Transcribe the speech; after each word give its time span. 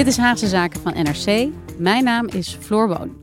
Dit 0.00 0.08
is 0.08 0.16
Haagse 0.16 0.46
Zaken 0.46 0.80
van 0.80 0.92
NRC. 0.92 1.48
Mijn 1.78 2.04
naam 2.04 2.26
is 2.26 2.56
Floor 2.60 2.88
Boon. 2.88 3.16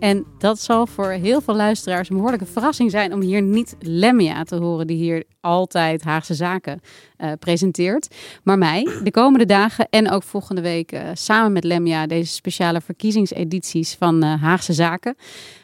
En 0.00 0.24
dat 0.38 0.60
zal 0.60 0.86
voor 0.86 1.10
heel 1.10 1.40
veel 1.40 1.54
luisteraars 1.54 2.08
een 2.08 2.16
behoorlijke 2.16 2.46
verrassing 2.46 2.90
zijn 2.90 3.12
om 3.12 3.20
hier 3.20 3.42
niet 3.42 3.76
Lemmia 3.80 4.44
te 4.44 4.56
horen, 4.56 4.86
die 4.86 4.96
hier 4.96 5.24
altijd 5.40 6.02
Haagse 6.02 6.34
Zaken 6.34 6.80
uh, 7.18 7.32
presenteert. 7.38 8.14
Maar 8.42 8.58
mij 8.58 8.88
de 9.02 9.10
komende 9.10 9.46
dagen 9.46 9.86
en 9.90 10.10
ook 10.10 10.22
volgende 10.22 10.60
week 10.60 10.92
uh, 10.92 11.00
samen 11.12 11.52
met 11.52 11.64
Lemmia 11.64 12.06
deze 12.06 12.32
speciale 12.32 12.80
verkiezingsedities 12.80 13.94
van 13.94 14.24
uh, 14.24 14.42
Haagse 14.42 14.72
Zaken. 14.72 15.16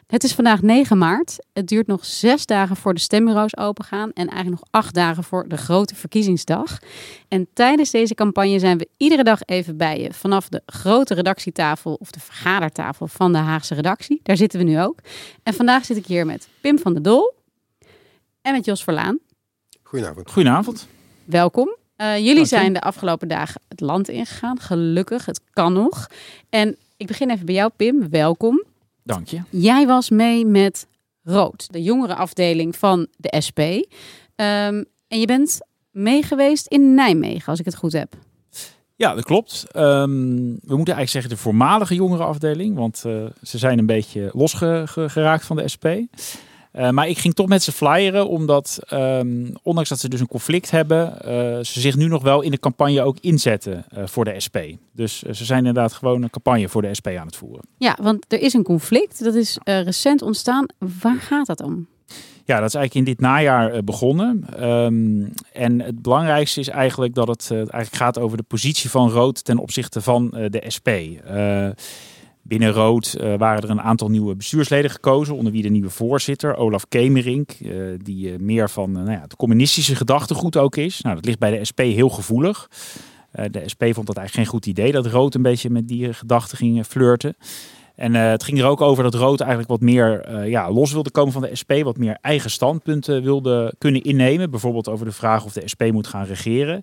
Het 0.09 0.25
is 0.25 0.35
vandaag 0.35 0.62
9 0.62 0.98
maart. 0.98 1.37
Het 1.53 1.69
duurt 1.69 1.87
nog 1.87 2.05
zes 2.05 2.47
dagen 2.47 2.77
voor 2.77 2.95
de 2.95 3.01
stembureaus 3.01 3.56
opengaan 3.56 4.12
en 4.12 4.28
eigenlijk 4.28 4.61
nog 4.61 4.69
acht 4.70 4.95
dagen 4.95 5.25
voor 5.25 5.48
de 5.48 5.56
grote 5.56 5.95
verkiezingsdag. 5.95 6.78
En 7.28 7.48
tijdens 7.53 7.91
deze 7.91 8.15
campagne 8.15 8.59
zijn 8.59 8.78
we 8.78 8.89
iedere 8.97 9.25
dag 9.25 9.41
even 9.45 9.77
bij 9.77 10.00
je 10.00 10.12
vanaf 10.12 10.48
de 10.48 10.62
grote 10.67 11.15
redactietafel 11.15 11.95
of 11.95 12.11
de 12.11 12.20
vergadertafel 12.20 13.06
van 13.06 13.33
de 13.33 13.39
Haagse 13.39 13.75
redactie. 13.75 14.20
Daar 14.23 14.37
zitten 14.37 14.59
we 14.59 14.65
nu 14.65 14.81
ook. 14.81 14.98
En 15.42 15.55
vandaag 15.55 15.84
zit 15.84 15.97
ik 15.97 16.06
hier 16.06 16.27
met 16.27 16.48
Pim 16.61 16.78
van 16.78 16.93
der 16.93 17.03
Dol 17.03 17.34
en 18.43 18.53
met 18.53 18.65
Jos 18.65 18.84
Verlaan. 18.84 19.19
Goedenavond. 19.83 20.31
Goedenavond. 20.31 20.87
Welkom. 21.25 21.77
Uh, 21.97 22.19
jullie 22.19 22.45
zijn 22.45 22.72
de 22.72 22.81
afgelopen 22.81 23.28
dagen 23.28 23.61
het 23.69 23.81
land 23.81 24.09
ingegaan. 24.09 24.61
Gelukkig, 24.61 25.27
het 25.27 25.41
kan 25.50 25.72
nog. 25.72 26.06
En 26.50 26.77
ik 26.97 27.06
begin 27.06 27.31
even 27.31 27.47
bij 27.47 27.55
jou, 27.55 27.70
Pim. 27.77 28.11
Welkom. 28.11 28.67
Dank 29.09 29.28
je. 29.28 29.41
Jij 29.51 29.87
was 29.87 30.11
mee 30.11 30.47
met 30.47 30.87
Rood, 31.23 31.73
de 31.73 31.83
jongere 31.83 32.14
afdeling 32.14 32.77
van 32.77 33.06
de 33.17 33.41
SP. 33.47 33.61
Um, 33.61 33.87
en 35.09 35.20
je 35.20 35.27
bent 35.27 35.59
mee 35.91 36.23
geweest 36.23 36.67
in 36.67 36.95
Nijmegen, 36.95 37.47
als 37.47 37.59
ik 37.59 37.65
het 37.65 37.77
goed 37.77 37.92
heb. 37.92 38.15
Ja, 38.97 39.15
dat 39.15 39.25
klopt. 39.25 39.65
Um, 39.77 40.47
we 40.47 40.77
moeten 40.77 40.95
eigenlijk 40.95 41.09
zeggen 41.09 41.31
de 41.31 41.37
voormalige 41.37 41.95
jongerenafdeling, 41.95 42.77
want 42.77 43.03
uh, 43.06 43.27
ze 43.42 43.59
zijn 43.59 43.78
een 43.78 43.87
beetje 43.87 44.31
losgeraakt 44.33 45.45
van 45.45 45.56
de 45.56 45.69
SP. 45.75 45.87
Uh, 46.72 46.91
maar 46.91 47.08
ik 47.08 47.19
ging 47.19 47.34
toch 47.34 47.47
met 47.47 47.62
ze 47.62 47.72
flyeren, 47.72 48.28
omdat 48.28 48.78
um, 48.92 49.52
ondanks 49.62 49.88
dat 49.88 49.98
ze 49.98 50.08
dus 50.08 50.20
een 50.20 50.27
conflict 50.27 50.70
hebben, 50.70 51.12
uh, 51.14 51.30
ze 51.62 51.80
zich 51.80 51.97
nu 51.97 52.08
nog 52.08 52.22
wel 52.22 52.41
in 52.41 52.50
de 52.50 52.58
campagne 52.58 53.02
ook 53.02 53.16
inzetten 53.20 53.84
uh, 53.97 54.06
voor 54.06 54.25
de 54.25 54.41
SP. 54.47 54.56
Dus 54.92 55.22
ze 55.22 55.44
zijn 55.44 55.58
inderdaad 55.58 55.92
gewoon 55.92 56.22
een 56.22 56.30
campagne 56.30 56.69
voor 56.69 56.83
de 56.83 56.94
SP 56.98 57.06
aan 57.06 57.27
het 57.27 57.36
voeren. 57.36 57.64
Ja, 57.78 57.97
want 58.02 58.25
er 58.28 58.41
is 58.41 58.52
een 58.52 58.62
conflict, 58.62 59.25
dat 59.25 59.34
is 59.34 59.58
recent 59.64 60.22
ontstaan. 60.22 60.66
Waar 61.00 61.20
gaat 61.20 61.47
dat 61.47 61.62
om? 61.62 61.86
Ja, 62.44 62.60
dat 62.60 62.69
is 62.69 62.75
eigenlijk 62.75 62.94
in 62.94 63.05
dit 63.14 63.20
najaar 63.20 63.84
begonnen. 63.84 64.64
Um, 64.69 65.32
en 65.53 65.80
het 65.80 66.03
belangrijkste 66.03 66.60
is 66.60 66.69
eigenlijk 66.69 67.14
dat 67.14 67.28
het 67.28 67.50
eigenlijk 67.50 67.94
gaat 67.94 68.19
over 68.19 68.37
de 68.37 68.43
positie 68.43 68.91
van 68.91 69.10
Rood 69.10 69.44
ten 69.44 69.59
opzichte 69.59 70.00
van 70.00 70.31
de 70.31 70.64
SP. 70.76 70.88
Binnen 72.48 72.72
Rood 72.72 73.16
uh, 73.20 73.34
waren 73.38 73.62
er 73.62 73.70
een 73.70 73.81
aantal 73.81 74.09
nieuwe 74.09 74.36
bestuursleden 74.36 74.91
gekozen, 74.91 75.36
onder 75.36 75.53
wie 75.53 75.62
de 75.62 75.69
nieuwe 75.69 75.91
voorzitter, 75.91 76.56
Olaf 76.56 76.88
Kemerink, 76.88 77.54
uh, 77.60 77.98
die 78.03 78.32
uh, 78.32 78.38
meer 78.38 78.70
van 78.70 78.92
nou 78.92 79.10
ja, 79.10 79.20
het 79.20 79.36
communistische 79.36 79.97
gedachtegoed 79.97 80.56
ook 80.56 80.76
is. 80.76 81.00
Nou, 81.00 81.14
dat 81.14 81.25
ligt 81.25 81.38
bij 81.38 81.58
de 81.58 81.64
SP 81.70 81.78
heel 81.78 82.08
gevoelig. 82.08 82.70
de 83.31 83.62
SP 83.72 83.82
vond 83.82 84.06
dat 84.06 84.16
eigenlijk 84.16 84.34
geen 84.34 84.47
goed 84.47 84.66
idee 84.66 84.92
dat 84.92 85.06
Rood 85.06 85.34
een 85.34 85.42
beetje 85.42 85.70
met 85.70 85.88
die 85.88 86.12
gedachten 86.12 86.58
ging 86.58 86.87
flirten. 86.87 87.37
En 87.94 88.14
het 88.14 88.44
ging 88.44 88.58
er 88.58 88.66
ook 88.66 88.81
over 88.81 89.03
dat 89.03 89.14
Rood 89.14 89.41
eigenlijk 89.41 89.70
wat 89.70 89.81
meer 89.81 90.38
ja, 90.48 90.72
los 90.72 90.92
wilde 90.92 91.10
komen 91.10 91.32
van 91.32 91.42
de 91.42 91.56
SP, 91.60 91.72
wat 91.82 91.97
meer 91.97 92.19
eigen 92.20 92.50
standpunten 92.50 93.22
wilde 93.22 93.75
kunnen 93.78 94.03
innemen. 94.03 94.50
Bijvoorbeeld 94.50 94.88
over 94.88 95.06
de 95.06 95.12
vraag 95.12 95.44
of 95.44 95.53
de 95.53 95.69
SP 95.72 95.82
moet 95.92 96.06
gaan 96.06 96.25
regeren. 96.25 96.82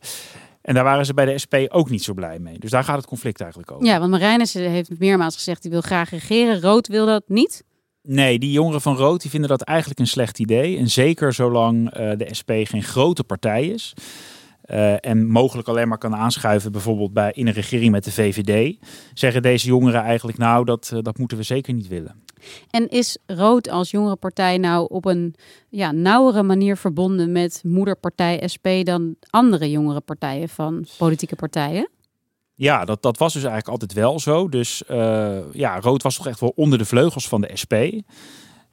En 0.65 0.73
daar 0.73 0.83
waren 0.83 1.05
ze 1.05 1.13
bij 1.13 1.25
de 1.25 1.37
SP 1.43 1.55
ook 1.67 1.89
niet 1.89 2.03
zo 2.03 2.13
blij 2.13 2.39
mee. 2.39 2.59
Dus 2.59 2.71
daar 2.71 2.83
gaat 2.83 2.97
het 2.97 3.05
conflict 3.05 3.41
eigenlijk 3.41 3.71
over. 3.71 3.85
Ja, 3.85 3.99
want 3.99 4.11
Marijnissen 4.11 4.69
heeft 4.69 4.99
meermaals 4.99 5.35
gezegd, 5.35 5.61
die 5.61 5.71
wil 5.71 5.81
graag 5.81 6.09
regeren. 6.09 6.61
Rood 6.61 6.87
wil 6.87 7.05
dat 7.05 7.23
niet? 7.27 7.63
Nee, 8.01 8.39
die 8.39 8.51
jongeren 8.51 8.81
van 8.81 8.95
Rood 8.95 9.21
die 9.21 9.29
vinden 9.29 9.49
dat 9.49 9.61
eigenlijk 9.61 9.99
een 9.99 10.07
slecht 10.07 10.39
idee. 10.39 10.77
En 10.77 10.89
zeker 10.89 11.33
zolang 11.33 11.97
uh, 11.97 12.11
de 12.17 12.27
SP 12.39 12.51
geen 12.63 12.83
grote 12.83 13.23
partij 13.23 13.67
is. 13.67 13.93
Uh, 14.71 15.05
en 15.05 15.27
mogelijk 15.27 15.67
alleen 15.67 15.87
maar 15.87 15.97
kan 15.97 16.15
aanschuiven, 16.15 16.71
bijvoorbeeld 16.71 17.13
bij, 17.13 17.31
in 17.35 17.47
een 17.47 17.53
regering 17.53 17.91
met 17.91 18.03
de 18.03 18.11
VVD. 18.11 18.77
Zeggen 19.13 19.41
deze 19.41 19.67
jongeren 19.67 20.01
eigenlijk, 20.01 20.37
nou, 20.37 20.65
dat, 20.65 20.91
uh, 20.93 20.99
dat 21.01 21.17
moeten 21.17 21.37
we 21.37 21.43
zeker 21.43 21.73
niet 21.73 21.87
willen. 21.87 22.23
En 22.69 22.89
is 22.89 23.17
Rood 23.25 23.69
als 23.69 23.91
jongere 23.91 24.15
partij 24.15 24.57
nou 24.57 24.87
op 24.89 25.05
een 25.05 25.35
ja, 25.69 25.91
nauwere 25.91 26.43
manier 26.43 26.77
verbonden 26.77 27.31
met 27.31 27.61
moederpartij 27.63 28.47
SP 28.53 28.67
dan 28.83 29.15
andere 29.29 29.71
jongere 29.71 30.01
partijen 30.01 30.49
van 30.49 30.85
politieke 30.97 31.35
partijen? 31.35 31.89
Ja, 32.55 32.85
dat, 32.85 33.01
dat 33.01 33.17
was 33.17 33.33
dus 33.33 33.43
eigenlijk 33.43 33.71
altijd 33.71 33.93
wel 33.93 34.19
zo. 34.19 34.49
Dus 34.49 34.83
uh, 34.91 35.37
ja, 35.51 35.79
Rood 35.79 36.01
was 36.01 36.15
toch 36.15 36.27
echt 36.27 36.39
wel 36.39 36.53
onder 36.55 36.77
de 36.77 36.85
vleugels 36.85 37.27
van 37.27 37.41
de 37.41 37.49
SP. 37.61 37.73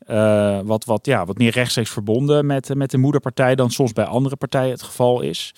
Uh, 0.09 0.59
wat, 0.65 0.85
wat, 0.85 1.07
ja, 1.07 1.25
wat 1.25 1.39
meer 1.39 1.51
rechtstreeks 1.51 1.91
verbonden 1.91 2.47
met, 2.47 2.75
met 2.75 2.91
de 2.91 2.99
moederpartij 2.99 3.55
dan 3.55 3.71
soms 3.71 3.93
bij 3.93 4.05
andere 4.05 4.37
partijen 4.37 4.71
het 4.71 4.83
geval 4.83 5.21
is. 5.21 5.55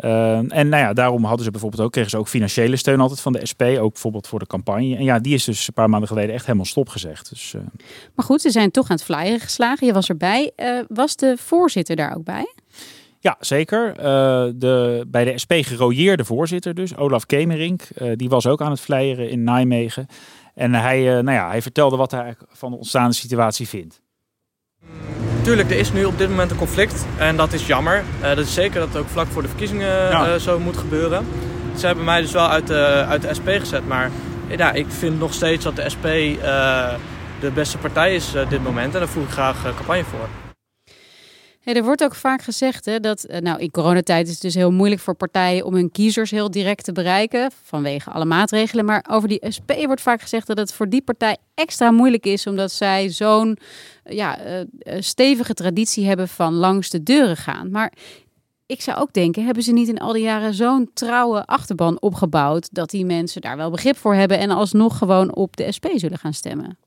Uh, 0.00 0.36
en 0.36 0.68
nou 0.68 0.76
ja, 0.76 0.92
daarom 0.92 1.24
hadden 1.24 1.44
ze 1.44 1.50
bijvoorbeeld 1.50 1.82
ook, 1.82 1.92
kregen 1.92 2.10
ze 2.10 2.16
ook 2.16 2.28
financiële 2.28 2.76
steun 2.76 3.00
altijd 3.00 3.20
van 3.20 3.32
de 3.32 3.46
SP, 3.50 3.62
ook 3.62 3.92
bijvoorbeeld 3.92 4.26
voor 4.26 4.38
de 4.38 4.46
campagne. 4.46 4.96
En 4.96 5.04
ja, 5.04 5.18
die 5.18 5.34
is 5.34 5.44
dus 5.44 5.66
een 5.66 5.74
paar 5.74 5.88
maanden 5.88 6.08
geleden 6.08 6.34
echt 6.34 6.44
helemaal 6.44 6.66
stopgezegd. 6.66 7.28
Dus, 7.28 7.52
uh... 7.52 7.62
Maar 8.14 8.24
goed, 8.24 8.40
ze 8.40 8.50
zijn 8.50 8.70
toch 8.70 8.90
aan 8.90 8.96
het 8.96 9.04
flyeren 9.04 9.40
geslagen. 9.40 9.86
Je 9.86 9.92
was 9.92 10.08
erbij. 10.08 10.52
Was 10.88 11.16
de 11.16 11.36
voorzitter 11.38 11.96
daar 11.96 12.16
ook 12.16 12.24
bij? 12.24 12.54
Ja, 13.20 13.36
zeker. 13.40 13.94
de, 14.58 15.04
bij 15.08 15.24
de 15.24 15.38
SP 15.42 15.52
gerooieerde 15.54 16.24
voorzitter 16.24 16.74
dus, 16.74 16.96
Olaf 16.96 17.26
Kemerink, 17.26 17.82
die 18.16 18.28
was 18.28 18.46
ook 18.46 18.62
aan 18.62 18.70
het 18.70 18.80
flyeren 18.80 19.30
in 19.30 19.44
Nijmegen. 19.44 20.06
En 20.54 20.74
hij, 20.74 21.02
nou 21.02 21.32
ja, 21.32 21.48
hij 21.48 21.62
vertelde 21.62 21.96
wat 21.96 22.10
hij 22.10 22.36
van 22.48 22.70
de 22.70 22.76
ontstaande 22.76 23.14
situatie 23.14 23.68
vindt. 23.68 24.02
Tuurlijk, 25.44 25.70
er 25.70 25.78
is 25.78 25.92
nu 25.92 26.04
op 26.04 26.18
dit 26.18 26.28
moment 26.28 26.50
een 26.50 26.56
conflict 26.56 27.06
en 27.18 27.36
dat 27.36 27.52
is 27.52 27.66
jammer. 27.66 28.02
Uh, 28.20 28.28
dat 28.28 28.38
is 28.38 28.54
zeker 28.54 28.80
dat 28.80 28.88
het 28.88 28.96
ook 28.96 29.08
vlak 29.08 29.26
voor 29.26 29.42
de 29.42 29.48
verkiezingen 29.48 29.88
ja. 29.88 30.34
uh, 30.34 30.34
zo 30.34 30.58
moet 30.58 30.76
gebeuren. 30.76 31.26
Ze 31.76 31.86
hebben 31.86 32.04
mij 32.04 32.20
dus 32.20 32.32
wel 32.32 32.48
uit 32.48 32.66
de, 32.66 33.04
uit 33.08 33.22
de 33.22 33.34
SP 33.38 33.48
gezet, 33.48 33.86
maar 33.86 34.10
ja, 34.48 34.72
ik 34.72 34.86
vind 34.88 35.18
nog 35.18 35.32
steeds 35.32 35.64
dat 35.64 35.76
de 35.76 35.88
SP 35.94 36.04
uh, 36.04 36.94
de 37.40 37.50
beste 37.54 37.78
partij 37.78 38.14
is 38.14 38.34
op 38.36 38.50
dit 38.50 38.62
moment 38.62 38.94
en 38.94 38.98
daar 38.98 39.08
voer 39.08 39.22
ik 39.22 39.30
graag 39.30 39.62
campagne 39.76 40.04
voor. 40.04 40.43
Er 41.64 41.84
wordt 41.84 42.04
ook 42.04 42.14
vaak 42.14 42.42
gezegd 42.42 42.84
hè, 42.84 43.00
dat, 43.00 43.26
nou, 43.40 43.60
in 43.60 43.70
coronatijd 43.70 44.26
is 44.26 44.32
het 44.32 44.42
dus 44.42 44.54
heel 44.54 44.72
moeilijk 44.72 45.00
voor 45.00 45.14
partijen 45.14 45.64
om 45.64 45.74
hun 45.74 45.90
kiezers 45.90 46.30
heel 46.30 46.50
direct 46.50 46.84
te 46.84 46.92
bereiken 46.92 47.50
vanwege 47.62 48.10
alle 48.10 48.24
maatregelen. 48.24 48.84
Maar 48.84 49.04
over 49.10 49.28
die 49.28 49.44
SP 49.56 49.70
wordt 49.86 50.00
vaak 50.00 50.20
gezegd 50.20 50.46
dat 50.46 50.58
het 50.58 50.72
voor 50.72 50.88
die 50.88 51.02
partij 51.02 51.36
extra 51.54 51.90
moeilijk 51.90 52.26
is, 52.26 52.46
omdat 52.46 52.72
zij 52.72 53.08
zo'n 53.08 53.58
ja, 54.04 54.38
uh, 54.46 54.60
stevige 54.98 55.54
traditie 55.54 56.06
hebben 56.06 56.28
van 56.28 56.54
langs 56.54 56.90
de 56.90 57.02
deuren 57.02 57.36
gaan. 57.36 57.70
Maar 57.70 57.92
ik 58.66 58.80
zou 58.80 58.98
ook 58.98 59.12
denken, 59.12 59.44
hebben 59.44 59.62
ze 59.62 59.72
niet 59.72 59.88
in 59.88 59.98
al 59.98 60.12
die 60.12 60.22
jaren 60.22 60.54
zo'n 60.54 60.90
trouwe 60.94 61.44
achterban 61.46 62.00
opgebouwd 62.00 62.68
dat 62.72 62.90
die 62.90 63.04
mensen 63.04 63.40
daar 63.40 63.56
wel 63.56 63.70
begrip 63.70 63.96
voor 63.96 64.14
hebben 64.14 64.38
en 64.38 64.50
alsnog 64.50 64.98
gewoon 64.98 65.34
op 65.34 65.56
de 65.56 65.72
SP 65.76 65.86
zullen 65.94 66.18
gaan 66.18 66.34
stemmen? 66.34 66.78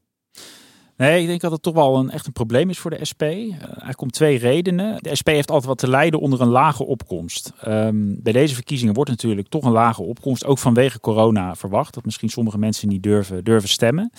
Nee, 0.98 1.22
ik 1.22 1.28
denk 1.28 1.42
dat 1.42 1.52
het 1.52 1.62
toch 1.62 1.74
wel 1.74 1.98
een, 1.98 2.10
echt 2.10 2.26
een 2.26 2.32
probleem 2.34 2.70
is 2.70 2.80
voor 2.80 2.92
de 2.92 3.06
SP. 3.12 3.22
Uh, 3.22 3.52
eigenlijk 3.62 4.02
om 4.02 4.12
twee 4.12 4.38
redenen. 4.38 4.98
De 5.02 5.16
SP 5.20 5.28
heeft 5.28 5.50
altijd 5.52 5.68
wat 5.68 5.78
te 5.78 5.90
lijden 5.90 6.20
onder 6.20 6.42
een 6.42 6.48
lage 6.48 6.86
opkomst. 6.86 7.54
Um, 7.68 8.22
bij 8.22 8.34
deze 8.34 8.56
verkiezingen 8.56 8.94
wordt 8.94 9.10
natuurlijk 9.10 9.48
toch 9.48 9.64
een 9.64 9.72
lage 9.72 10.02
opkomst, 10.02 10.46
ook 10.46 10.58
vanwege 10.58 11.00
corona 11.00 11.56
verwacht. 11.56 11.94
Dat 11.94 12.06
misschien 12.06 12.30
sommige 12.30 12.58
mensen 12.58 12.88
niet 12.88 13.04
durven, 13.04 13.44
durven 13.44 13.70
stemmen. 13.70 14.12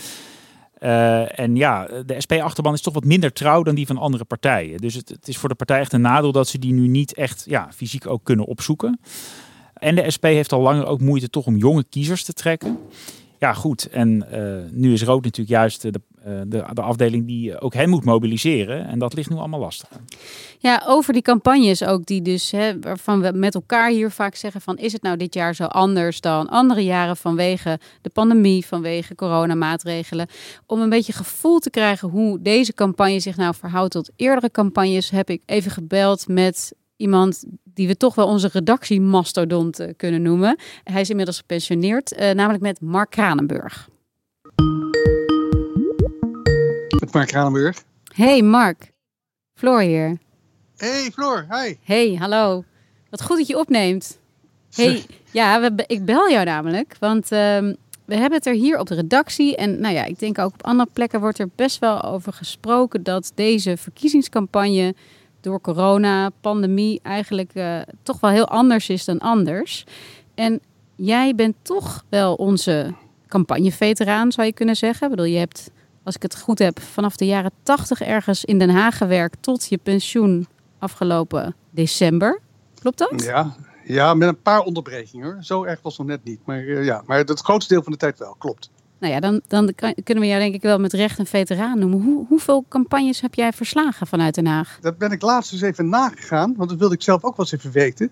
Uh, 0.83 1.39
en 1.39 1.57
ja, 1.57 1.89
de 2.07 2.15
SP-achterban 2.19 2.73
is 2.73 2.81
toch 2.81 2.95
wat 2.95 3.05
minder 3.05 3.33
trouw 3.33 3.63
dan 3.63 3.75
die 3.75 3.87
van 3.87 3.99
andere 3.99 4.25
partijen. 4.25 4.79
Dus 4.79 4.95
het, 4.95 5.29
is 5.29 5.39
voor 5.39 5.49
de 5.49 5.55
partij 5.55 5.81
echt 5.81 5.93
een 5.93 6.01
nadeel 6.01 6.33
dat 6.33 6.49
ze 6.49 6.59
die 6.59 6.73
nu 6.73 6.89
niet 6.89 7.15
echt 7.15 7.45
ja, 7.47 7.69
fysiek 7.75 8.07
ook 8.07 8.25
kunnen 8.25 8.47
opzoeken. 8.47 9.01
En 9.75 9.95
de 9.95 10.11
SP 10.15 10.25
heeft 10.25 10.53
al 10.53 10.61
langer 10.61 10.87
ook 10.87 11.01
moeite 11.01 11.31
toch 11.31 11.47
om 11.47 11.57
jonge 11.57 11.85
kiezers 11.85 12.25
te 12.25 12.33
trekken. 12.33 12.79
Ja, 13.39 13.53
goed. 13.53 13.89
En 13.89 14.27
uh, 14.33 14.59
nu 14.71 14.93
is 14.93 15.03
Rood 15.03 15.25
natuurlijk 15.25 15.51
juist 15.51 15.83
de, 15.83 16.01
de, 16.47 16.65
de 16.73 16.83
afdeling 16.83 17.27
die 17.27 17.61
ook 17.61 17.75
hen 17.75 17.89
moet 17.89 18.05
mobiliseren. 18.05 18.87
En 18.87 18.99
dat 18.99 19.15
ligt 19.15 19.31
nu 19.31 19.37
allemaal 19.37 19.61
lastig. 19.61 19.89
Ja, 20.59 20.83
over 20.87 21.13
die 21.13 21.23
campagnes 21.23 21.85
ook, 21.85 22.07
die 22.07 22.23
dus, 22.23 22.51
hè, 22.51 22.81
waarvan 22.81 23.21
we 23.21 23.33
met 23.33 23.55
elkaar 23.55 23.91
hier 23.91 24.11
vaak 24.11 24.35
zeggen 24.35 24.61
van, 24.61 24.77
is 24.77 24.93
het 24.93 25.03
nou 25.03 25.17
dit 25.17 25.35
jaar 25.35 25.55
zo 25.55 25.65
anders 25.65 26.21
dan 26.21 26.49
andere 26.49 26.85
jaren 26.85 27.17
vanwege 27.17 27.79
de 28.03 28.11
pandemie, 28.11 28.67
vanwege 28.67 29.15
coronamaatregelen? 29.15 30.27
Om 30.67 30.81
een 30.81 30.89
beetje 30.89 31.13
gevoel 31.13 31.59
te 31.59 31.71
krijgen 31.71 32.09
hoe 32.09 32.43
deze 32.43 32.75
campagne 32.75 33.21
zich 33.21 33.37
nou 33.37 33.55
verhoudt 33.55 33.93
tot 33.93 34.11
eerdere 34.17 34.51
campagnes, 34.51 35.11
heb 35.11 35.31
ik 35.31 35.43
even 35.47 35.71
gebeld 35.71 36.29
met 36.29 36.73
iemand 36.97 37.45
die 37.65 37.87
we 37.87 37.97
toch 37.97 38.15
wel 38.15 38.27
onze 38.27 38.49
redactiemastodont 38.53 39.81
uh, 39.81 39.89
kunnen 39.97 40.23
noemen. 40.23 40.57
Hij 40.85 41.01
is 41.01 41.11
inmiddels 41.11 41.39
gepensioneerd, 41.39 42.13
uh, 42.13 42.31
namelijk 42.31 42.63
met 42.63 42.81
Mark 42.81 43.11
Kranenburg. 43.11 43.89
Met 47.09 47.17
Mark 47.17 47.29
Kranenburg. 47.29 47.85
Hey 48.15 48.43
Mark, 48.43 48.93
Floor 49.55 49.81
hier. 49.81 50.19
Hey 50.77 51.11
Floor, 51.13 51.47
hi. 51.51 51.75
Hey, 51.83 52.15
hallo. 52.15 52.65
Wat 53.11 53.23
goed 53.23 53.37
dat 53.37 53.47
je 53.47 53.59
opneemt. 53.59 54.19
Hey, 54.75 55.07
ja, 55.31 55.61
we, 55.61 55.85
ik 55.87 56.05
bel 56.05 56.31
jou 56.31 56.45
namelijk, 56.45 56.97
want 57.01 57.25
uh, 57.25 57.39
we 58.05 58.17
hebben 58.17 58.33
het 58.33 58.47
er 58.47 58.55
hier 58.55 58.79
op 58.79 58.87
de 58.87 58.95
redactie 58.95 59.57
en 59.57 59.81
nou 59.81 59.95
ja, 59.95 60.05
ik 60.05 60.19
denk 60.19 60.39
ook 60.39 60.53
op 60.53 60.65
andere 60.65 60.89
plekken 60.93 61.21
wordt 61.21 61.39
er 61.39 61.49
best 61.55 61.79
wel 61.79 62.03
over 62.03 62.33
gesproken 62.33 63.03
dat 63.03 63.33
deze 63.35 63.77
verkiezingscampagne 63.77 64.95
door 65.41 65.61
corona, 65.61 66.31
pandemie 66.41 67.01
eigenlijk 67.03 67.51
uh, 67.55 67.79
toch 68.03 68.21
wel 68.21 68.31
heel 68.31 68.49
anders 68.49 68.89
is 68.89 69.05
dan 69.05 69.19
anders. 69.19 69.85
En 70.35 70.61
jij 70.97 71.35
bent 71.35 71.57
toch 71.63 72.05
wel 72.09 72.35
onze 72.35 72.95
campagneveteraan, 73.29 74.33
zou 74.33 74.47
je 74.47 74.53
kunnen 74.53 74.77
zeggen. 74.77 75.11
Ik 75.11 75.17
bedoel, 75.17 75.33
je 75.33 75.39
hebt, 75.39 75.71
als 76.09 76.17
ik 76.17 76.23
het 76.23 76.41
goed 76.41 76.59
heb, 76.59 76.81
vanaf 76.81 77.17
de 77.17 77.27
jaren 77.27 77.51
tachtig 77.63 78.01
ergens 78.01 78.45
in 78.45 78.59
Den 78.59 78.71
Haag 78.71 78.97
gewerkt 78.97 79.37
tot 79.41 79.69
je 79.69 79.79
pensioen 79.79 80.47
afgelopen 80.79 81.55
december. 81.71 82.41
Klopt 82.81 82.99
dat? 82.99 83.23
Ja, 83.23 83.57
ja 83.85 84.15
met 84.15 84.29
een 84.29 84.43
paar 84.43 84.61
onderbrekingen 84.61 85.27
hoor. 85.27 85.37
Zo 85.41 85.65
erg 85.65 85.83
was 85.83 85.97
het 85.97 86.07
nog 86.07 86.17
net 86.17 86.25
niet. 86.25 86.41
Maar 86.45 86.63
uh, 86.63 86.85
ja, 86.85 87.03
maar 87.07 87.19
het 87.19 87.41
grootste 87.41 87.75
deel 87.75 87.83
van 87.83 87.93
de 87.93 87.99
tijd 87.99 88.19
wel, 88.19 88.35
klopt. 88.39 88.71
Nou 88.99 89.13
ja, 89.13 89.21
dan, 89.21 89.41
dan 89.47 89.75
kunnen 90.05 90.25
we 90.25 90.27
jou 90.27 90.41
denk 90.41 90.55
ik 90.55 90.63
wel 90.63 90.79
met 90.79 90.93
recht 90.93 91.19
een 91.19 91.27
veteraan 91.27 91.79
noemen. 91.79 92.03
Hoe, 92.03 92.27
hoeveel 92.29 92.65
campagnes 92.69 93.21
heb 93.21 93.35
jij 93.35 93.53
verslagen 93.53 94.07
vanuit 94.07 94.35
Den 94.35 94.47
Haag? 94.47 94.79
Dat 94.81 94.99
ben 94.99 95.11
ik 95.11 95.23
laatst 95.23 95.53
eens 95.53 95.63
even 95.63 95.89
nagegaan, 95.89 96.55
want 96.57 96.69
dat 96.69 96.79
wilde 96.79 96.95
ik 96.95 97.03
zelf 97.03 97.25
ook 97.25 97.37
wel 97.37 97.47
eens 97.47 97.55
even 97.55 97.73
weten. 97.73 98.11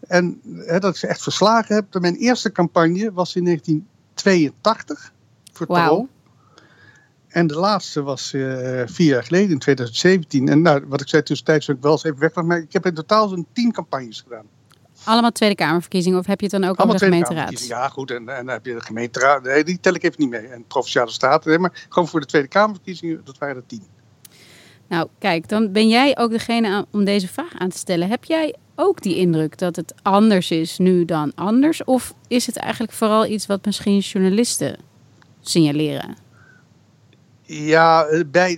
En 0.00 0.40
hè, 0.44 0.78
dat 0.78 0.90
ik 0.90 0.96
ze 0.96 1.06
echt 1.06 1.22
verslagen 1.22 1.74
heb. 1.74 2.00
Mijn 2.00 2.16
eerste 2.16 2.52
campagne 2.52 3.12
was 3.12 3.36
in 3.36 3.44
1982 3.44 5.12
voor 5.52 5.66
wow. 5.66 6.08
En 7.34 7.46
de 7.46 7.54
laatste 7.54 8.02
was 8.02 8.32
uh, 8.32 8.82
vier 8.86 9.06
jaar 9.06 9.22
geleden, 9.24 9.50
in 9.50 9.58
2017. 9.58 10.48
En 10.48 10.62
nou, 10.62 10.84
wat 10.88 11.00
ik 11.00 11.08
zei 11.08 11.22
tussentijds, 11.22 11.68
ik 11.68 11.76
wel 11.80 11.92
eens 11.92 12.04
even 12.04 12.18
weg. 12.18 12.34
Maar 12.34 12.58
ik 12.58 12.72
heb 12.72 12.86
in 12.86 12.94
totaal 12.94 13.28
zo'n 13.28 13.46
tien 13.52 13.72
campagnes 13.72 14.20
gedaan. 14.20 14.44
Allemaal 15.04 15.30
Tweede 15.30 15.54
Kamerverkiezingen 15.54 16.18
of 16.18 16.26
heb 16.26 16.40
je 16.40 16.46
het 16.46 16.60
dan 16.60 16.70
ook 16.70 16.76
Allemaal 16.76 16.98
de 16.98 17.04
gemeenteraad? 17.04 17.66
Ja, 17.66 17.88
goed. 17.88 18.10
En, 18.10 18.16
en 18.16 18.46
dan 18.46 18.48
heb 18.48 18.66
je 18.66 18.74
de 18.74 18.80
gemeenteraad. 18.80 19.42
Nee, 19.42 19.64
die 19.64 19.80
tel 19.80 19.94
ik 19.94 20.02
even 20.02 20.16
niet 20.18 20.30
mee. 20.30 20.46
En 20.46 20.64
provinciale 20.66 21.10
staten. 21.10 21.50
Nee, 21.50 21.58
maar 21.58 21.86
gewoon 21.88 22.08
voor 22.08 22.20
de 22.20 22.26
Tweede 22.26 22.48
Kamerverkiezingen, 22.48 23.20
dat 23.24 23.38
waren 23.38 23.56
er 23.56 23.66
tien. 23.66 23.82
Nou, 24.88 25.08
kijk, 25.18 25.48
dan 25.48 25.72
ben 25.72 25.88
jij 25.88 26.18
ook 26.18 26.30
degene 26.30 26.86
om 26.90 27.04
deze 27.04 27.28
vraag 27.28 27.58
aan 27.58 27.70
te 27.70 27.78
stellen. 27.78 28.08
Heb 28.08 28.24
jij 28.24 28.54
ook 28.74 29.02
die 29.02 29.16
indruk 29.16 29.58
dat 29.58 29.76
het 29.76 29.94
anders 30.02 30.50
is 30.50 30.78
nu 30.78 31.04
dan 31.04 31.32
anders? 31.34 31.84
Of 31.84 32.14
is 32.28 32.46
het 32.46 32.56
eigenlijk 32.56 32.92
vooral 32.92 33.26
iets 33.26 33.46
wat 33.46 33.64
misschien 33.64 33.98
journalisten 33.98 34.76
signaleren? 35.40 36.23
Ja, 37.46 38.06
bij, 38.26 38.52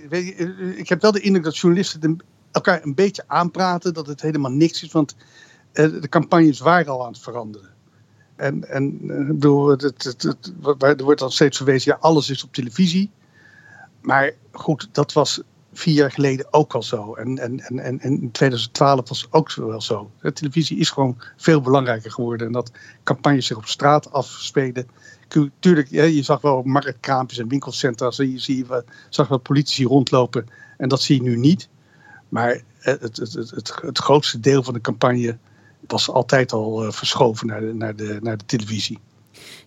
ik 0.75 0.89
heb 0.89 1.01
wel 1.01 1.11
de 1.11 1.19
indruk 1.19 1.43
dat 1.43 1.57
journalisten 1.57 2.17
elkaar 2.51 2.83
een 2.83 2.95
beetje 2.95 3.23
aanpraten. 3.27 3.93
Dat 3.93 4.07
het 4.07 4.21
helemaal 4.21 4.51
niks 4.51 4.83
is. 4.83 4.91
Want 4.91 5.15
de 5.71 6.09
campagnes 6.09 6.59
waren 6.59 6.91
al 6.91 7.05
aan 7.05 7.11
het 7.11 7.21
veranderen. 7.21 7.75
En, 8.35 8.69
en 8.69 9.07
bedoel, 9.27 9.67
het, 9.67 9.81
het, 9.81 10.03
het, 10.03 10.53
er 10.79 11.03
wordt 11.03 11.19
dan 11.19 11.31
steeds 11.31 11.57
verwezen, 11.57 11.91
ja, 11.91 11.97
alles 12.01 12.29
is 12.29 12.43
op 12.43 12.53
televisie. 12.53 13.11
Maar 14.01 14.31
goed, 14.51 14.89
dat 14.91 15.13
was 15.13 15.41
vier 15.77 15.93
jaar 15.93 16.11
geleden 16.11 16.53
ook 16.53 16.73
al 16.73 16.83
zo. 16.83 17.13
En, 17.13 17.37
en, 17.37 17.59
en, 17.59 17.79
en 17.79 17.99
in 18.01 18.31
2012 18.31 19.09
was 19.09 19.27
ook 19.29 19.53
wel 19.53 19.81
zo. 19.81 20.11
De 20.21 20.33
televisie 20.33 20.77
is 20.77 20.89
gewoon 20.89 21.17
veel 21.35 21.61
belangrijker 21.61 22.11
geworden. 22.11 22.47
En 22.47 22.53
dat 22.53 22.71
campagnes 23.03 23.45
zich 23.45 23.57
op 23.57 23.65
straat 23.65 24.11
afspelen. 24.11 24.87
Tuurlijk, 25.59 25.89
je 25.89 26.23
zag 26.23 26.41
wel 26.41 26.61
marktkraampjes 26.63 27.39
en 27.39 27.47
winkelcentra. 27.47 28.11
Je, 28.15 28.39
zie, 28.39 28.57
je 28.57 28.83
zag 29.09 29.27
wel 29.27 29.37
politici 29.37 29.85
rondlopen. 29.85 30.47
En 30.77 30.89
dat 30.89 31.01
zie 31.01 31.15
je 31.15 31.29
nu 31.29 31.37
niet. 31.37 31.69
Maar 32.29 32.61
het, 32.79 33.01
het, 33.01 33.17
het, 33.17 33.33
het, 33.33 33.73
het 33.81 33.97
grootste 33.97 34.39
deel 34.39 34.63
van 34.63 34.73
de 34.73 34.81
campagne 34.81 35.37
was 35.87 36.09
altijd 36.09 36.51
al 36.51 36.85
uh, 36.85 36.91
verschoven 36.91 37.47
naar 37.47 37.59
de, 37.59 37.73
naar, 37.73 37.95
de, 37.95 38.17
naar 38.21 38.37
de 38.37 38.45
televisie. 38.45 38.99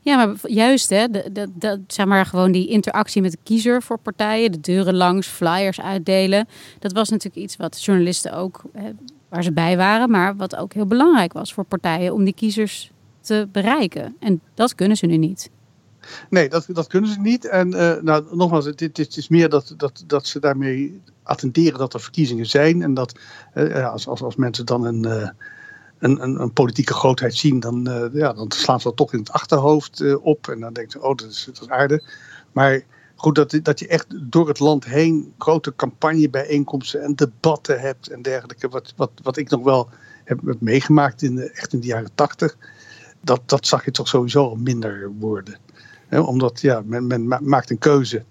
Ja, 0.01 0.17
maar 0.17 0.37
juist 0.43 0.91
hè, 0.91 1.07
de, 1.09 1.81
zeg 1.87 2.07
maar 2.07 2.27
gewoon 2.27 2.53
die 2.53 2.69
interactie 2.69 3.23
met 3.23 3.31
de 3.31 3.39
kiezer 3.43 3.83
voor 3.83 3.99
partijen, 3.99 4.53
de 4.53 4.61
deuren 4.61 4.95
langs, 4.95 5.27
flyers 5.27 5.81
uitdelen. 5.81 6.49
Dat 6.79 6.93
was 6.93 7.09
natuurlijk 7.09 7.43
iets 7.43 7.57
wat 7.57 7.85
journalisten 7.85 8.33
ook, 8.33 8.63
hè, 8.73 8.91
waar 9.29 9.43
ze 9.43 9.53
bij 9.53 9.77
waren, 9.77 10.11
maar 10.11 10.37
wat 10.37 10.57
ook 10.57 10.73
heel 10.73 10.87
belangrijk 10.87 11.33
was 11.33 11.53
voor 11.53 11.65
partijen 11.65 12.15
om 12.15 12.25
die 12.25 12.35
kiezers 12.35 12.91
te 13.21 13.49
bereiken. 13.53 14.17
En 14.21 14.41
dat 14.55 14.75
kunnen 14.75 14.97
ze 14.97 15.07
nu 15.07 15.17
niet. 15.17 15.51
Nee, 16.31 16.49
dat, 16.49 16.67
dat 16.69 16.87
kunnen 16.87 17.11
ze 17.11 17.21
niet. 17.21 17.49
En 17.49 17.73
uh, 17.73 18.01
nou, 18.01 18.37
nogmaals, 18.37 18.65
dit, 18.65 18.97
dit 18.97 19.17
is 19.17 19.29
meer 19.29 19.49
dat, 19.49 19.75
dat, 19.77 20.05
dat 20.07 20.27
ze 20.27 20.41
daarmee 20.41 21.01
attenderen 21.23 21.79
dat 21.79 21.95
er 21.95 22.01
verkiezingen 22.01 22.47
zijn. 22.47 22.83
En 22.83 22.95
dat 22.95 23.19
uh, 23.55 23.93
als, 23.93 24.09
als, 24.09 24.23
als 24.23 24.37
mensen 24.37 24.67
dan 24.67 24.85
een. 24.85 25.07
Uh, 25.07 25.29
een, 26.01 26.23
een, 26.23 26.41
een, 26.41 26.53
politieke 26.53 26.95
grootheid 26.95 27.35
zien, 27.35 27.61
dan, 27.61 27.89
uh, 27.89 28.05
ja, 28.13 28.33
dan 28.33 28.53
slaan 28.53 28.81
ze 28.81 28.89
dat 28.89 28.97
toch 28.97 29.13
in 29.13 29.19
het 29.19 29.33
achterhoofd 29.33 30.01
uh, 30.01 30.25
op. 30.25 30.49
En 30.49 30.61
dan 30.61 30.73
denkt 30.73 30.93
ze, 30.93 31.03
oh, 31.03 31.17
dat 31.17 31.31
is, 31.31 31.45
dat 31.45 31.61
is 31.61 31.69
aardig. 31.69 32.03
Maar 32.53 32.83
goed, 33.15 33.35
dat, 33.35 33.59
dat 33.63 33.79
je 33.79 33.87
echt 33.87 34.07
door 34.31 34.49
het 34.49 34.59
land 34.59 34.85
heen 34.85 35.33
grote 35.39 35.75
campagnebijeenkomsten 35.77 37.03
en 37.03 37.15
debatten 37.15 37.81
hebt 37.81 38.09
en 38.09 38.23
dergelijke. 38.23 38.69
Wat, 38.69 38.93
wat, 38.97 39.11
wat 39.23 39.37
ik 39.37 39.51
nog 39.51 39.63
wel 39.63 39.89
heb, 40.25 40.41
meegemaakt 40.59 41.23
in 41.23 41.35
de, 41.35 41.51
echt 41.51 41.73
in 41.73 41.81
de 41.81 41.87
jaren 41.87 42.15
tachtig. 42.15 42.57
Dat, 43.21 43.41
dat 43.47 43.67
zag 43.67 43.85
je 43.85 43.91
toch 43.91 44.09
sowieso 44.09 44.49
al 44.49 44.57
minder 44.57 45.13
worden. 45.19 45.59
He, 46.09 46.21
omdat 46.21 46.61
ja, 46.61 46.83
men, 46.85 47.07
men 47.07 47.29
maakt 47.49 47.71
een 47.71 47.79
keuze 47.79 48.25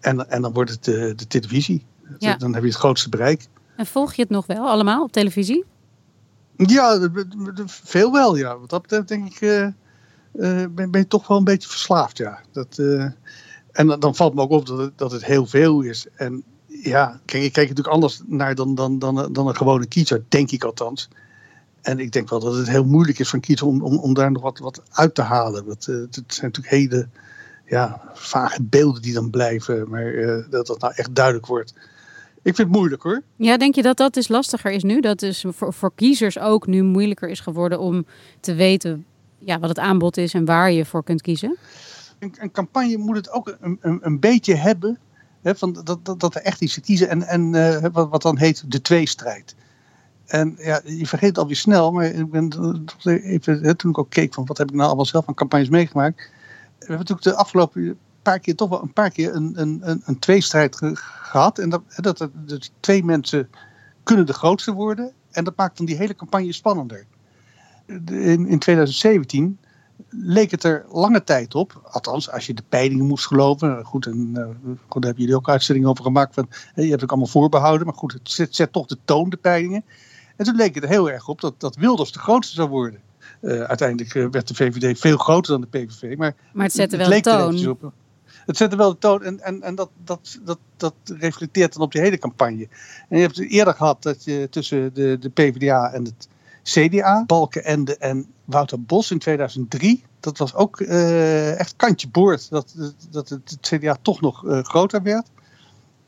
en, 0.00 0.30
en 0.30 0.42
dan 0.42 0.52
wordt 0.52 0.70
het 0.70 0.84
de, 0.84 1.12
de 1.16 1.26
televisie. 1.26 1.84
Ja. 2.18 2.36
Dan 2.36 2.54
heb 2.54 2.62
je 2.62 2.68
het 2.68 2.78
grootste 2.78 3.08
bereik. 3.08 3.46
En 3.76 3.86
volg 3.86 4.14
je 4.14 4.22
het 4.22 4.30
nog 4.30 4.46
wel 4.46 4.68
allemaal 4.68 5.02
op 5.02 5.12
televisie? 5.12 5.64
Ja, 6.56 7.08
veel 7.66 8.12
wel, 8.12 8.36
ja. 8.36 8.58
Wat 8.58 8.70
dat 8.70 8.82
betreft 8.82 9.08
denk 9.08 9.26
ik, 9.26 9.40
uh, 9.40 9.60
uh, 9.60 9.72
ben, 10.70 10.90
ben, 10.90 11.00
je 11.00 11.06
toch 11.06 11.26
wel 11.26 11.38
een 11.38 11.44
beetje 11.44 11.68
verslaafd, 11.68 12.16
ja. 12.16 12.40
Dat, 12.52 12.78
uh, 12.78 13.10
en 13.72 13.86
dan, 13.86 14.14
valt 14.14 14.34
me 14.34 14.40
ook 14.40 14.50
op 14.50 14.66
dat 14.66 14.78
het, 14.78 14.98
dat 14.98 15.12
het 15.12 15.24
heel 15.24 15.46
veel 15.46 15.80
is. 15.80 16.06
En 16.14 16.42
ja, 16.66 17.20
kijk, 17.24 17.44
ik 17.44 17.52
kijk 17.52 17.68
natuurlijk 17.68 17.94
anders 17.94 18.20
naar 18.26 18.54
dan, 18.54 18.74
dan, 18.74 18.98
dan, 18.98 19.32
dan 19.32 19.48
een 19.48 19.56
gewone 19.56 19.86
kiezer, 19.86 20.24
denk 20.28 20.50
ik 20.50 20.64
althans. 20.64 21.08
En 21.80 21.98
ik 21.98 22.12
denk 22.12 22.28
wel 22.28 22.40
dat 22.40 22.56
het 22.56 22.68
heel 22.68 22.84
moeilijk 22.84 23.18
is 23.18 23.28
van 23.28 23.40
kiezer 23.40 23.66
om, 23.66 23.82
om, 23.82 23.98
om 23.98 24.14
daar 24.14 24.32
nog 24.32 24.42
wat, 24.42 24.58
wat 24.58 24.82
uit 24.90 25.14
te 25.14 25.22
halen. 25.22 25.64
Want, 25.66 25.86
het 25.86 26.22
zijn 26.26 26.50
natuurlijk 26.52 26.74
hele 26.74 27.08
ja, 27.66 28.10
vage 28.12 28.62
beelden 28.62 29.02
die 29.02 29.14
dan 29.14 29.30
blijven, 29.30 29.88
maar 29.90 30.12
dat 30.50 30.66
dat 30.66 30.80
nou 30.80 30.92
echt 30.96 31.14
duidelijk 31.14 31.46
wordt 31.46 31.74
ik 32.44 32.54
vind 32.54 32.68
het 32.68 32.76
moeilijk 32.76 33.02
hoor. 33.02 33.22
Ja, 33.36 33.56
denk 33.56 33.74
je 33.74 33.82
dat 33.82 33.96
dat 33.96 34.14
dus 34.14 34.28
lastiger 34.28 34.70
is 34.70 34.82
nu? 34.82 35.00
Dat 35.00 35.18
dus 35.18 35.44
voor, 35.48 35.72
voor 35.72 35.92
kiezers 35.94 36.38
ook 36.38 36.66
nu 36.66 36.82
moeilijker 36.82 37.28
is 37.28 37.40
geworden 37.40 37.80
om 37.80 38.06
te 38.40 38.54
weten 38.54 39.04
ja, 39.38 39.58
wat 39.58 39.68
het 39.68 39.78
aanbod 39.78 40.16
is 40.16 40.34
en 40.34 40.44
waar 40.44 40.72
je 40.72 40.84
voor 40.84 41.04
kunt 41.04 41.22
kiezen? 41.22 41.56
Een, 42.18 42.34
een 42.38 42.50
campagne 42.50 42.96
moet 42.96 43.16
het 43.16 43.30
ook 43.30 43.56
een, 43.60 43.78
een, 43.80 43.98
een 44.02 44.20
beetje 44.20 44.54
hebben. 44.54 44.98
Hè, 45.42 45.54
van 45.54 45.72
dat, 45.72 45.98
dat, 46.02 46.20
dat 46.20 46.34
er 46.34 46.42
echt 46.42 46.60
iets 46.60 46.74
te 46.74 46.80
kiezen 46.80 47.08
en, 47.08 47.22
en 47.22 47.54
uh, 47.54 47.86
wat, 47.92 48.08
wat 48.10 48.22
dan 48.22 48.38
heet 48.38 48.70
de 48.70 48.80
tweestrijd. 48.80 49.54
En 50.26 50.54
ja, 50.58 50.80
je 50.84 51.06
vergeet 51.06 51.28
het 51.28 51.38
alweer 51.38 51.56
snel, 51.56 51.92
maar 51.92 52.04
ik 52.04 52.30
ben 52.30 52.52
even, 53.04 53.62
hè, 53.62 53.74
toen 53.74 53.90
ik 53.90 53.98
ook 53.98 54.10
keek 54.10 54.34
van 54.34 54.44
wat 54.46 54.58
heb 54.58 54.68
ik 54.68 54.74
nou 54.74 54.86
allemaal 54.86 55.06
zelf 55.06 55.24
van 55.24 55.34
campagnes 55.34 55.68
meegemaakt. 55.68 56.16
We 56.16 56.90
hebben 56.90 56.98
natuurlijk 56.98 57.22
de 57.22 57.34
afgelopen 57.34 57.98
paar 58.24 58.38
keer 58.38 58.54
toch 58.54 58.68
wel 58.68 58.82
een 58.82 58.92
paar 58.92 59.10
keer 59.10 59.34
een, 59.34 59.52
een, 59.54 59.80
een, 59.82 60.02
een 60.04 60.18
tweestrijd 60.18 60.76
gehad. 60.94 61.58
En 61.58 61.68
dat, 61.68 61.82
dat, 61.96 62.18
dat, 62.18 62.30
dat, 62.34 62.70
twee 62.80 63.04
mensen 63.04 63.48
kunnen 64.02 64.26
de 64.26 64.32
grootste 64.32 64.72
worden. 64.72 65.12
En 65.30 65.44
dat 65.44 65.56
maakt 65.56 65.76
dan 65.76 65.86
die 65.86 65.96
hele 65.96 66.14
campagne 66.14 66.52
spannender. 66.52 67.06
In, 68.06 68.46
in 68.46 68.58
2017 68.58 69.58
leek 70.08 70.50
het 70.50 70.64
er 70.64 70.84
lange 70.88 71.24
tijd 71.24 71.54
op, 71.54 71.90
althans 71.90 72.30
als 72.30 72.46
je 72.46 72.54
de 72.54 72.62
peilingen 72.68 73.06
moest 73.06 73.26
geloven. 73.26 73.84
Goed, 73.84 74.06
en, 74.06 74.30
uh, 74.36 74.44
goed 74.66 75.02
daar 75.02 75.10
hebben 75.10 75.22
jullie 75.22 75.36
ook 75.36 75.48
uitzendingen 75.48 75.90
over 75.90 76.04
gemaakt. 76.04 76.34
Van, 76.34 76.48
je 76.74 76.80
hebt 76.80 76.92
het 76.92 77.02
ook 77.02 77.10
allemaal 77.10 77.28
voorbehouden, 77.28 77.86
maar 77.86 77.96
goed, 77.96 78.12
het 78.12 78.30
zet, 78.30 78.54
zet, 78.54 78.72
toch 78.72 78.86
de 78.86 78.98
toon, 79.04 79.30
de 79.30 79.36
peilingen. 79.36 79.84
En 80.36 80.44
toen 80.44 80.56
leek 80.56 80.74
het 80.74 80.84
er 80.84 80.90
heel 80.90 81.10
erg 81.10 81.28
op 81.28 81.40
dat, 81.40 81.60
dat 81.60 81.76
Wilders 81.76 82.12
de 82.12 82.18
grootste 82.18 82.54
zou 82.54 82.68
worden. 82.68 83.00
Uh, 83.40 83.60
uiteindelijk 83.60 84.14
uh, 84.14 84.26
werd 84.30 84.48
de 84.48 84.54
VVD 84.54 84.98
veel 84.98 85.16
groter 85.16 85.52
dan 85.52 85.60
de 85.70 85.78
PVV. 85.78 86.16
Maar, 86.16 86.34
maar 86.52 86.64
het 86.64 86.74
zette 86.74 86.96
wel 86.96 87.08
de 87.08 87.20
toon. 87.20 87.68
Op, 87.68 87.92
het 88.46 88.56
zette 88.56 88.76
wel 88.76 88.90
de 88.90 88.98
toon 88.98 89.22
en, 89.22 89.40
en, 89.40 89.62
en 89.62 89.74
dat, 89.74 89.90
dat, 90.04 90.38
dat, 90.44 90.58
dat 90.76 90.94
reflecteert 91.04 91.72
dan 91.72 91.82
op 91.82 91.92
die 91.92 92.00
hele 92.00 92.18
campagne. 92.18 92.68
En 93.08 93.16
je 93.16 93.22
hebt 93.22 93.36
het 93.36 93.50
eerder 93.50 93.74
gehad 93.74 94.02
dat 94.02 94.24
je 94.24 94.46
tussen 94.50 94.94
de, 94.94 95.18
de 95.20 95.28
PvdA 95.28 95.92
en 95.92 96.04
het 96.04 96.28
CDA, 96.62 97.24
Balkenende 97.26 97.96
en 97.96 98.26
Wouter 98.44 98.82
Bos 98.82 99.10
in 99.10 99.18
2003. 99.18 100.04
Dat 100.20 100.38
was 100.38 100.54
ook 100.54 100.80
uh, 100.80 101.58
echt 101.60 101.76
kantje 101.76 102.08
boord 102.08 102.50
dat, 102.50 102.74
dat 103.10 103.28
het, 103.28 103.58
CDA 103.60 103.96
toch 104.02 104.20
nog 104.20 104.44
uh, 104.44 104.62
groter 104.62 105.02
werd. 105.02 105.28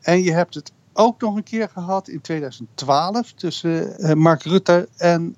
En 0.01 0.23
je 0.23 0.31
hebt 0.33 0.53
het 0.53 0.71
ook 0.93 1.21
nog 1.21 1.35
een 1.35 1.43
keer 1.43 1.69
gehad 1.69 2.07
in 2.07 2.21
2012 2.21 3.31
tussen 3.31 3.95
uh, 3.97 4.13
Mark 4.13 4.43
Rutte 4.43 4.89
en 4.97 5.35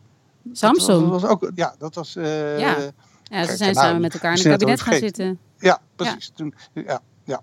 Samsung. 0.52 1.02
Dat 1.10 1.22
was, 1.22 1.32
ook, 1.32 1.52
ja, 1.56 1.76
dat 1.78 1.96
was. 1.96 2.14
ja. 2.14 2.78
Ja, 3.30 3.46
ze 3.46 3.56
zijn 3.56 3.76
samen 3.76 4.02
met 4.02 4.14
elkaar 4.14 4.32
in 4.32 4.38
het 4.38 4.48
kabinet 4.48 4.82
gaan 4.82 4.94
zitten. 4.94 5.40
Ja, 5.58 5.82
precies. 5.96 6.32
Toen, 6.36 6.54
ja, 6.74 7.02
ja. 7.24 7.42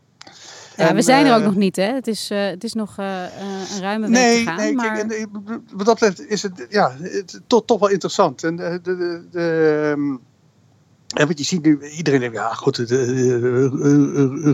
Ja, 0.77 0.95
we 0.95 1.03
zijn 1.03 1.27
er 1.27 1.35
ook 1.37 1.43
nog 1.43 1.55
niet, 1.55 1.77
hè? 1.77 1.95
Het 1.95 2.07
is, 2.07 2.31
uh, 2.31 2.45
het 2.45 2.65
is 2.65 2.73
nog 2.73 2.99
uh, 2.99 3.23
een 3.73 3.81
ruime 3.81 4.09
weg 4.09 4.19
nee, 4.21 4.39
te 4.39 4.51
gaan. 4.51 4.57
Nee, 4.57 4.75
maar... 4.75 4.97
kijk, 4.97 5.13
en, 5.13 5.65
wat 5.73 5.87
dat 5.87 5.99
betreft 5.99 6.27
is 6.27 6.43
het, 6.43 6.67
ja, 6.69 6.97
het, 7.01 7.41
toch, 7.47 7.65
toch 7.65 7.81
wel 7.81 7.89
interessant. 7.89 8.45
En 8.45 8.57
de, 8.57 8.81
de, 8.83 9.27
de, 9.31 10.19
en 11.15 11.27
wat 11.27 11.39
je 11.39 11.45
ziet 11.45 11.63
nu, 11.63 11.89
iedereen 11.89 12.21
denkt, 12.21 12.37
ja 12.37 12.55
goed, 12.55 12.77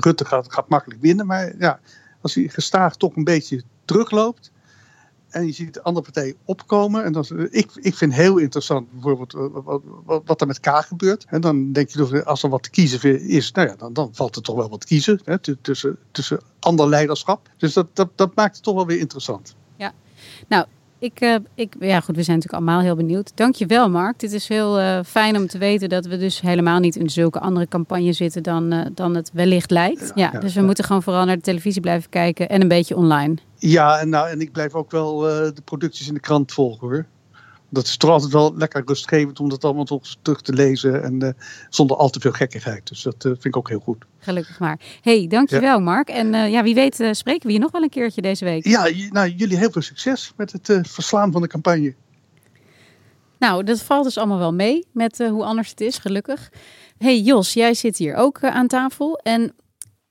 Rutte 0.04 0.24
gaat, 0.24 0.52
gaat 0.52 0.68
makkelijk 0.68 1.00
winnen. 1.00 1.26
Maar 1.26 1.52
ja, 1.58 1.80
als 2.20 2.34
hij 2.34 2.48
gestaag 2.48 2.96
toch 2.96 3.16
een 3.16 3.24
beetje 3.24 3.62
terugloopt, 3.84 4.51
en 5.32 5.46
je 5.46 5.52
ziet 5.52 5.74
de 5.74 5.82
andere 5.82 6.04
partijen 6.04 6.36
opkomen. 6.44 7.04
En 7.04 7.12
dat, 7.12 7.32
ik, 7.50 7.70
ik 7.74 7.94
vind 7.94 8.14
heel 8.14 8.38
interessant 8.38 8.92
bijvoorbeeld 8.92 9.32
wat, 9.32 9.82
wat, 10.04 10.22
wat 10.24 10.40
er 10.40 10.46
met 10.46 10.60
K 10.60 10.68
gebeurt. 10.68 11.24
En 11.28 11.40
dan 11.40 11.72
denk 11.72 11.88
je, 11.88 12.24
als 12.24 12.42
er 12.42 12.48
wat 12.48 12.62
te 12.62 12.70
kiezen 12.70 13.20
is, 13.20 13.52
nou 13.52 13.68
ja, 13.68 13.76
dan, 13.76 13.92
dan 13.92 14.08
valt 14.12 14.36
er 14.36 14.42
toch 14.42 14.56
wel 14.56 14.68
wat 14.68 14.80
te 14.80 14.86
kiezen 14.86 15.20
hè, 15.24 15.38
tussen, 15.60 15.98
tussen 16.10 16.40
ander 16.58 16.88
leiderschap. 16.88 17.48
Dus 17.56 17.72
dat, 17.72 17.86
dat, 17.92 18.08
dat 18.14 18.34
maakt 18.34 18.54
het 18.54 18.64
toch 18.64 18.74
wel 18.74 18.86
weer 18.86 18.98
interessant. 18.98 19.54
Ja, 19.76 19.92
nou, 20.48 20.66
ik, 21.02 21.20
uh, 21.20 21.34
ik, 21.54 21.74
ja 21.80 22.00
goed, 22.00 22.16
we 22.16 22.22
zijn 22.22 22.36
natuurlijk 22.36 22.64
allemaal 22.64 22.82
heel 22.82 22.96
benieuwd. 22.96 23.32
Dankjewel 23.34 23.90
Mark. 23.90 24.18
Dit 24.18 24.32
is 24.32 24.48
heel 24.48 24.80
uh, 24.80 24.98
fijn 25.06 25.36
om 25.36 25.46
te 25.46 25.58
weten 25.58 25.88
dat 25.88 26.06
we 26.06 26.16
dus 26.16 26.40
helemaal 26.40 26.78
niet 26.78 26.96
in 26.96 27.10
zulke 27.10 27.40
andere 27.40 27.68
campagnes 27.68 28.16
zitten 28.16 28.42
dan, 28.42 28.72
uh, 28.72 28.80
dan 28.94 29.14
het 29.14 29.30
wellicht 29.32 29.70
lijkt. 29.70 30.12
Ja, 30.14 30.30
ja 30.32 30.40
dus 30.40 30.54
we 30.54 30.60
ja. 30.60 30.66
moeten 30.66 30.84
gewoon 30.84 31.02
vooral 31.02 31.24
naar 31.24 31.36
de 31.36 31.42
televisie 31.42 31.80
blijven 31.80 32.10
kijken 32.10 32.48
en 32.48 32.60
een 32.60 32.68
beetje 32.68 32.96
online. 32.96 33.34
Ja, 33.58 33.98
en, 33.98 34.08
nou, 34.08 34.28
en 34.28 34.40
ik 34.40 34.52
blijf 34.52 34.74
ook 34.74 34.90
wel 34.90 35.18
de 35.18 35.62
producties 35.64 36.08
in 36.08 36.14
de 36.14 36.20
krant 36.20 36.52
volgen 36.52 36.88
hoor. 36.88 37.06
Dat 37.72 37.84
is 37.84 37.96
toch 37.96 38.10
altijd 38.10 38.32
wel 38.32 38.56
lekker 38.56 38.82
rustgevend 38.84 39.40
om 39.40 39.48
dat 39.48 39.64
allemaal 39.64 39.84
toch 39.84 40.02
terug 40.22 40.40
te 40.40 40.52
lezen 40.52 41.02
en 41.02 41.24
uh, 41.24 41.28
zonder 41.68 41.96
al 41.96 42.10
te 42.10 42.20
veel 42.20 42.32
gekkigheid. 42.32 42.88
Dus 42.88 43.02
dat 43.02 43.14
uh, 43.14 43.32
vind 43.32 43.44
ik 43.44 43.56
ook 43.56 43.68
heel 43.68 43.80
goed. 43.80 44.04
Gelukkig 44.18 44.58
maar. 44.58 44.80
hey, 45.00 45.26
dankjewel 45.26 45.78
ja. 45.78 45.78
Mark. 45.78 46.08
En 46.08 46.34
uh, 46.34 46.50
ja, 46.50 46.62
wie 46.62 46.74
weet 46.74 47.08
spreken 47.10 47.46
we 47.46 47.52
je 47.52 47.58
nog 47.58 47.70
wel 47.70 47.82
een 47.82 47.88
keertje 47.88 48.22
deze 48.22 48.44
week. 48.44 48.66
Ja, 48.66 48.90
nou, 49.10 49.28
jullie 49.28 49.58
heel 49.58 49.70
veel 49.70 49.82
succes 49.82 50.32
met 50.36 50.52
het 50.52 50.88
verslaan 50.88 51.32
van 51.32 51.42
de 51.42 51.48
campagne. 51.48 51.94
Nou, 53.38 53.64
dat 53.64 53.82
valt 53.82 54.04
dus 54.04 54.18
allemaal 54.18 54.38
wel 54.38 54.54
mee 54.54 54.86
met 54.92 55.18
hoe 55.18 55.44
anders 55.44 55.70
het 55.70 55.80
is, 55.80 55.98
gelukkig. 55.98 56.50
hey 56.98 57.20
Jos, 57.20 57.52
jij 57.52 57.74
zit 57.74 57.96
hier 57.96 58.14
ook 58.14 58.44
aan 58.44 58.66
tafel. 58.66 59.18
En 59.18 59.54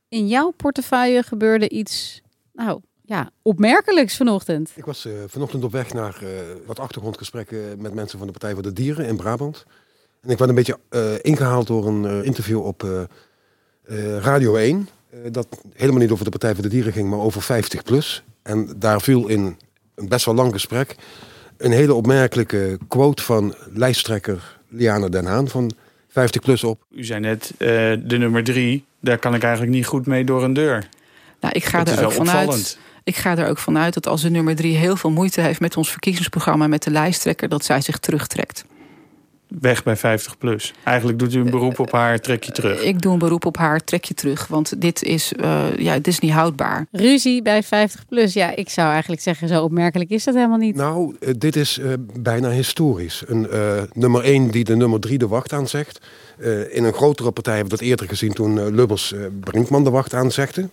in 0.10 0.28
jouw 0.28 0.52
portefeuille 0.52 1.24
gebeurde 1.24 1.70
iets, 1.70 2.22
nou, 2.54 2.82
ja, 3.12 3.30
opmerkelijks 3.42 4.18
vanochtend. 4.18 4.72
Ik 4.76 4.86
was 4.86 5.06
uh, 5.06 5.14
vanochtend 5.28 5.64
op 5.64 5.72
weg 5.72 5.94
naar 5.94 6.20
uh, 6.24 6.30
wat 6.66 6.80
achtergrondgesprekken 6.80 7.82
met 7.82 7.94
mensen 7.94 8.18
van 8.18 8.28
de 8.28 8.34
Partij 8.34 8.54
voor 8.54 8.64
de 8.64 8.74
Dieren 8.74 9.06
in 9.06 9.16
Brabant. 9.16 9.66
En 10.22 10.30
ik 10.30 10.38
werd 10.38 10.50
een 10.50 10.56
beetje 10.56 10.80
uh, 10.90 11.02
ingehaald 11.22 11.68
door 11.68 11.88
een 11.88 12.24
interview 12.24 12.66
op 12.66 13.10
Radio 14.20 14.56
1. 14.56 14.90
dat 15.32 15.48
helemaal 15.74 16.02
niet 16.02 16.12
over 16.12 16.24
de 16.24 16.32
Partij 16.32 16.54
voor 16.54 16.64
de 16.64 16.70
Dieren 16.70 16.94
ging, 16.94 17.10
maar 17.10 17.20
over 17.20 17.42
50 17.42 17.84
plus. 17.84 18.24
En 18.42 18.76
daar 18.78 19.02
viel 19.02 19.28
in 19.28 19.58
een 19.96 20.08
best 20.08 20.26
wel 20.26 20.36
lang 20.36 20.54
gesprek 20.54 20.96
een 21.58 21.72
hele 21.72 21.94
opmerkelijke 21.94 22.78
quote 22.88 23.24
van 23.24 23.56
lijsttrekker 23.74 24.60
Liane 24.68 25.10
Den 25.10 25.26
Haan 25.26 25.48
van 25.48 25.72
50 26.08 26.42
plus 26.42 26.64
op. 26.64 26.84
U 26.90 27.04
zei 27.04 27.20
net, 27.20 27.54
de 27.58 28.18
nummer 28.18 28.44
drie, 28.44 28.86
daar 29.00 29.18
kan 29.18 29.36
ik 29.36 29.44
eigenlijk 29.44 29.74
niet 29.74 29.86
goed 29.86 30.06
mee 30.06 30.24
door 30.24 30.44
een 30.44 30.54
deur. 30.54 30.90
Nou, 31.40 31.54
ik 31.54 31.66
ga 31.66 31.84
dat 31.84 31.98
er 31.98 32.06
ook 32.06 32.12
vanuit. 32.12 32.78
Ik 33.04 33.16
ga 33.16 33.38
er 33.38 33.48
ook 33.48 33.58
vanuit 33.58 33.94
dat 33.94 34.08
als 34.08 34.22
de 34.22 34.30
nummer 34.30 34.56
drie 34.56 34.76
heel 34.76 34.96
veel 34.96 35.12
moeite 35.12 35.42
heeft 35.42 35.60
met 35.60 35.78
ons 35.78 35.92
verkiezingsprogramma 35.92 36.68
met 36.68 36.84
de 36.84 36.92
lijsttrekker, 36.92 37.50
dat 37.50 37.66
zij 37.66 37.82
zich 37.82 37.98
terugtrekt. 37.98 38.66
Weg 39.60 39.84
bij 39.84 39.96
50 39.96 40.38
plus. 40.38 40.74
Eigenlijk 40.84 41.20
doet 41.20 41.34
u 41.34 41.40
een 41.40 41.50
beroep 41.50 41.80
op 41.80 41.92
haar, 41.92 42.20
trek 42.20 42.44
je 42.44 42.52
terug. 42.52 42.82
Ik 42.82 43.02
doe 43.02 43.14
een 43.14 43.20
beroep 43.20 43.46
op 43.46 43.58
haar, 43.58 43.84
trek 43.84 44.04
je 44.04 44.14
terug. 44.14 44.48
Want 44.48 44.82
dit 44.82 45.04
is, 45.04 45.34
uh, 45.34 45.78
ja, 45.78 45.94
dit 45.94 46.08
is 46.08 46.20
niet 46.20 46.32
houdbaar. 46.32 46.86
Ruzie 46.92 47.42
bij 47.42 47.64
50 47.64 48.06
plus. 48.06 48.34
Ja, 48.34 48.56
ik 48.56 48.70
zou 48.70 48.92
eigenlijk 48.92 49.22
zeggen, 49.22 49.48
zo 49.48 49.64
opmerkelijk 49.64 50.10
is 50.10 50.24
dat 50.24 50.36
helemaal 50.36 50.58
niet. 50.58 50.76
Nou, 50.76 51.16
uh, 51.20 51.34
dit 51.38 51.56
is 51.56 51.78
uh, 51.78 51.94
bijna 52.20 52.50
historisch. 52.50 53.24
Een 53.28 53.48
nummer 53.94 54.24
1 54.24 54.52
die 54.52 54.64
de 54.64 54.76
nummer 54.76 55.00
3 55.00 55.18
de 55.18 55.28
wacht 55.28 55.54
aanzegt. 55.54 56.00
in 56.72 56.84
een 56.84 56.94
grotere 56.94 57.32
partij 57.32 57.56
hebben 57.56 57.72
we 57.72 57.78
dat 57.78 57.88
eerder 57.88 58.08
gezien 58.08 58.34
toen 58.34 58.76
Lubbers 58.76 59.14
Brinkman 59.40 59.84
de 59.84 59.90
wacht 59.90 60.14
aanzegde. 60.14 60.70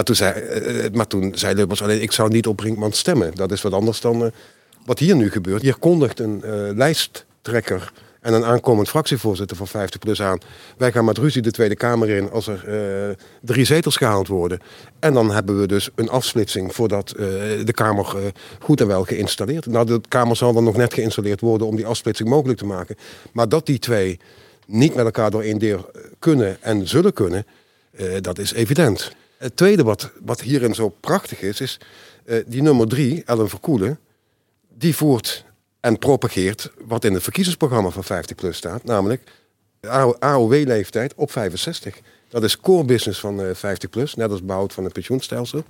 Maar 0.00 0.08
toen, 0.08 0.16
zei, 0.16 0.60
uh, 0.84 0.90
maar 0.92 1.06
toen 1.06 1.32
zei 1.34 1.54
Lubbers 1.54 1.82
alleen, 1.82 2.02
ik 2.02 2.12
zou 2.12 2.30
niet 2.30 2.46
op 2.46 2.56
Brinkman 2.56 2.92
stemmen. 2.92 3.34
Dat 3.34 3.52
is 3.52 3.62
wat 3.62 3.72
anders 3.72 4.00
dan 4.00 4.32
wat 4.84 4.98
hier 4.98 5.16
nu 5.16 5.30
gebeurt. 5.30 5.62
Hier 5.62 5.78
kondigt 5.78 6.18
een 6.18 6.42
lijsttrekker 6.74 7.92
en 8.20 8.32
een 8.32 8.44
aankomend 8.44 8.88
fractievoorzitter 8.88 9.56
van 9.56 9.68
50PLUS 9.68 10.22
aan. 10.22 10.38
Wij 10.76 10.92
gaan 10.92 11.04
met 11.04 11.18
ruzie 11.18 11.42
de 11.42 11.50
Tweede 11.50 11.76
Kamer 11.76 12.08
in 12.08 12.30
als 12.30 12.46
er 12.46 12.64
drie 13.40 13.64
zetels 13.64 13.96
gehaald 13.96 14.28
worden. 14.28 14.60
En 14.98 15.12
dan 15.12 15.30
hebben 15.30 15.60
we 15.60 15.66
dus 15.66 15.90
een 15.94 16.08
afsplitsing 16.08 16.74
voordat 16.74 17.08
de 17.64 17.72
Kamer 17.74 18.32
goed 18.60 18.80
en 18.80 18.86
wel 18.86 19.04
geïnstalleerd. 19.04 19.66
Nou, 19.66 19.86
de 19.86 20.00
Kamer 20.08 20.36
zal 20.36 20.52
dan 20.52 20.64
nog 20.64 20.76
net 20.76 20.94
geïnstalleerd 20.94 21.40
worden 21.40 21.66
om 21.66 21.76
die 21.76 21.86
afsplitsing 21.86 22.28
mogelijk 22.28 22.58
te 22.58 22.66
maken. 22.66 22.96
Maar 23.32 23.48
dat 23.48 23.66
die 23.66 23.78
twee 23.78 24.20
niet 24.66 24.94
met 24.94 25.04
elkaar 25.04 25.30
door 25.30 25.42
één 25.42 25.58
deur 25.58 25.84
kunnen 26.18 26.62
en 26.62 26.88
zullen 26.88 27.12
kunnen, 27.12 27.46
dat 28.20 28.38
is 28.38 28.52
evident. 28.52 29.18
Het 29.40 29.56
tweede 29.56 29.82
wat, 29.82 30.10
wat 30.24 30.40
hierin 30.40 30.74
zo 30.74 30.88
prachtig 30.88 31.40
is, 31.40 31.60
is 31.60 31.80
uh, 32.24 32.42
die 32.46 32.62
nummer 32.62 32.88
drie, 32.88 33.22
Ellen 33.24 33.48
Verkoelen, 33.48 33.98
die 34.68 34.96
voert 34.96 35.44
en 35.80 35.98
propageert 35.98 36.72
wat 36.86 37.04
in 37.04 37.14
het 37.14 37.22
verkiezingsprogramma 37.22 37.90
van 37.90 38.04
50PLUS 38.04 38.56
staat, 38.56 38.84
namelijk 38.84 39.22
AOW-leeftijd 40.18 41.14
op 41.14 41.30
65. 41.30 42.00
Dat 42.28 42.42
is 42.42 42.60
core 42.60 42.84
business 42.84 43.20
van 43.20 43.40
uh, 43.40 43.50
50PLUS, 43.50 44.12
net 44.14 44.30
als 44.30 44.44
behoud 44.44 44.72
van 44.72 44.84
het 44.84 44.92
pensioenstelsel. 44.92 45.64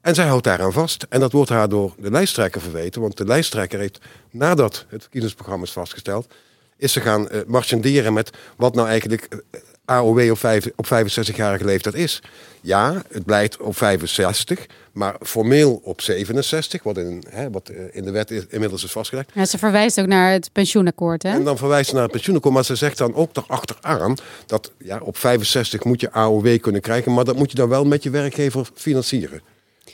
En 0.00 0.14
zij 0.14 0.26
houdt 0.26 0.44
daaraan 0.44 0.72
vast. 0.72 1.06
En 1.08 1.20
dat 1.20 1.32
wordt 1.32 1.50
haar 1.50 1.68
door 1.68 1.94
de 1.98 2.10
lijsttrekker 2.10 2.60
verweten, 2.60 3.00
want 3.00 3.16
de 3.16 3.24
lijsttrekker 3.24 3.78
heeft, 3.78 3.98
nadat 4.30 4.84
het 4.88 5.02
verkiezingsprogramma 5.02 5.64
is 5.64 5.72
vastgesteld, 5.72 6.34
is 6.76 6.92
ze 6.92 7.00
gaan 7.00 7.28
uh, 7.32 7.40
marchanderen 7.46 8.12
met 8.12 8.30
wat 8.56 8.74
nou 8.74 8.88
eigenlijk 8.88 9.42
AOW 9.84 10.30
op, 10.30 10.38
op 10.76 10.86
65-jarige 10.86 11.64
leeftijd 11.64 11.94
is. 11.94 12.22
Ja, 12.60 13.02
het 13.08 13.24
blijkt 13.24 13.56
op 13.56 13.76
65, 13.76 14.66
maar 14.92 15.16
formeel 15.20 15.80
op 15.84 16.00
67, 16.00 16.82
wat 16.82 16.98
in, 16.98 17.22
hè, 17.28 17.50
wat 17.50 17.70
in 17.92 18.04
de 18.04 18.10
wet 18.10 18.30
is, 18.30 18.42
inmiddels 18.48 18.84
is 18.84 18.92
vastgelegd. 18.92 19.30
Ja, 19.34 19.44
ze 19.44 19.58
verwijst 19.58 20.00
ook 20.00 20.06
naar 20.06 20.32
het 20.32 20.50
pensioenakkoord, 20.52 21.22
hè? 21.22 21.30
En 21.30 21.44
dan 21.44 21.58
verwijst 21.58 21.88
ze 21.88 21.94
naar 21.94 22.02
het 22.02 22.12
pensioenakkoord, 22.12 22.54
maar 22.54 22.64
ze 22.64 22.76
zegt 22.76 22.98
dan 22.98 23.14
ook 23.14 23.36
erachteraan 23.36 24.14
dat 24.46 24.72
ja, 24.78 24.98
op 25.02 25.16
65 25.16 25.84
moet 25.84 26.00
je 26.00 26.12
AOW 26.12 26.60
kunnen 26.60 26.80
krijgen, 26.80 27.14
maar 27.14 27.24
dat 27.24 27.36
moet 27.36 27.50
je 27.50 27.56
dan 27.56 27.68
wel 27.68 27.84
met 27.84 28.02
je 28.02 28.10
werkgever 28.10 28.68
financieren. 28.74 29.40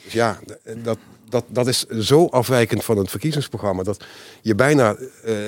Dus 0.08 0.16
ja, 0.16 0.38
dat, 0.82 0.98
dat, 1.28 1.44
dat 1.48 1.66
is 1.66 1.86
zo 1.86 2.26
afwijkend 2.26 2.84
van 2.84 2.98
het 2.98 3.10
verkiezingsprogramma 3.10 3.82
dat 3.82 4.04
je 4.42 4.54
bijna, 4.54 4.96
uh, 5.24 5.46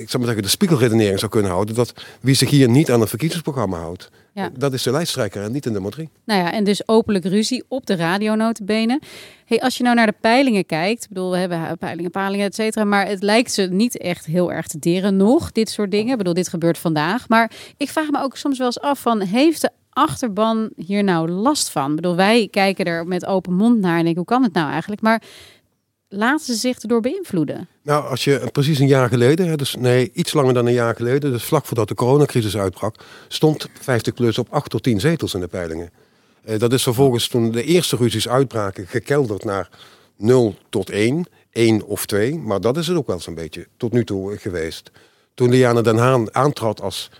ik 0.00 0.10
zou 0.10 0.18
maar 0.18 0.26
zeggen, 0.26 0.42
de 0.42 0.48
spiegelredenering 0.48 1.18
zou 1.18 1.30
kunnen 1.30 1.50
houden 1.50 1.74
dat 1.74 1.94
wie 2.20 2.34
zich 2.34 2.50
hier 2.50 2.68
niet 2.68 2.90
aan 2.90 3.00
het 3.00 3.08
verkiezingsprogramma 3.08 3.78
houdt, 3.78 4.10
ja. 4.32 4.50
dat 4.58 4.72
is 4.72 4.82
de 4.82 4.90
lijsttrekker 4.90 5.42
en 5.42 5.52
niet 5.52 5.62
de 5.62 5.70
nummer 5.70 5.90
drie. 5.90 6.08
Nou 6.24 6.40
ja, 6.40 6.52
en 6.52 6.64
dus 6.64 6.88
openlijk 6.88 7.24
ruzie 7.24 7.64
op 7.68 7.86
de 7.86 7.96
radionotenbenen. 7.96 9.00
Hey, 9.44 9.60
als 9.60 9.76
je 9.76 9.82
nou 9.82 9.96
naar 9.96 10.06
de 10.06 10.14
peilingen 10.20 10.66
kijkt, 10.66 11.02
ik 11.02 11.08
bedoel, 11.08 11.30
we 11.30 11.36
hebben 11.36 11.78
peilingen, 11.78 12.10
palingen, 12.10 12.46
et 12.46 12.54
cetera, 12.54 12.84
maar 12.84 13.06
het 13.06 13.22
lijkt 13.22 13.52
ze 13.52 13.62
niet 13.62 13.98
echt 13.98 14.26
heel 14.26 14.52
erg 14.52 14.66
te 14.66 14.78
deren 14.78 15.16
nog, 15.16 15.52
dit 15.52 15.70
soort 15.70 15.90
dingen. 15.90 16.12
Ik 16.12 16.18
bedoel, 16.18 16.34
dit 16.34 16.48
gebeurt 16.48 16.78
vandaag. 16.78 17.28
Maar 17.28 17.50
ik 17.76 17.88
vraag 17.88 18.10
me 18.10 18.22
ook 18.22 18.36
soms 18.36 18.58
wel 18.58 18.66
eens 18.66 18.80
af 18.80 19.00
van, 19.00 19.20
heeft 19.20 19.60
de 19.60 19.70
achterban 19.94 20.70
hier 20.76 21.04
nou 21.04 21.30
last 21.30 21.70
van? 21.70 21.96
Bedoel, 21.96 22.16
wij 22.16 22.48
kijken 22.50 22.84
er 22.84 23.06
met 23.06 23.26
open 23.26 23.54
mond 23.54 23.80
naar 23.80 23.98
en 23.98 24.04
denken, 24.04 24.16
hoe 24.16 24.24
kan 24.24 24.42
het 24.42 24.52
nou 24.52 24.70
eigenlijk? 24.70 25.02
Maar 25.02 25.22
laten 26.08 26.46
ze 26.46 26.54
zich 26.54 26.78
erdoor 26.78 27.00
beïnvloeden? 27.00 27.68
Nou, 27.82 28.08
als 28.08 28.24
je 28.24 28.48
precies 28.52 28.78
een 28.78 28.86
jaar 28.86 29.08
geleden, 29.08 29.58
dus 29.58 29.74
nee, 29.74 30.10
iets 30.12 30.32
langer 30.32 30.54
dan 30.54 30.66
een 30.66 30.72
jaar 30.72 30.94
geleden, 30.94 31.30
dus 31.30 31.44
vlak 31.44 31.66
voordat 31.66 31.88
de 31.88 31.94
coronacrisis 31.94 32.56
uitbrak, 32.56 32.96
stond 33.28 33.68
50 33.80 34.14
plus 34.14 34.38
op 34.38 34.46
8 34.50 34.70
tot 34.70 34.82
10 34.82 35.00
zetels 35.00 35.34
in 35.34 35.40
de 35.40 35.46
peilingen. 35.46 35.90
Uh, 36.44 36.58
dat 36.58 36.72
is 36.72 36.82
vervolgens 36.82 37.28
toen 37.28 37.50
de 37.50 37.64
eerste 37.64 37.96
ruzies 37.96 38.28
uitbraken 38.28 38.86
gekelderd 38.86 39.44
naar 39.44 39.68
0 40.16 40.54
tot 40.68 40.90
1, 40.90 41.26
1 41.50 41.86
of 41.86 42.06
2, 42.06 42.38
maar 42.38 42.60
dat 42.60 42.76
is 42.76 42.86
het 42.86 42.96
ook 42.96 43.06
wel 43.06 43.20
zo'n 43.20 43.34
beetje 43.34 43.66
tot 43.76 43.92
nu 43.92 44.04
toe 44.04 44.36
geweest. 44.38 44.90
Toen 45.34 45.50
Liane 45.50 45.82
Den 45.82 45.96
Haan 45.96 46.34
aantrad 46.34 46.80
als 46.80 47.10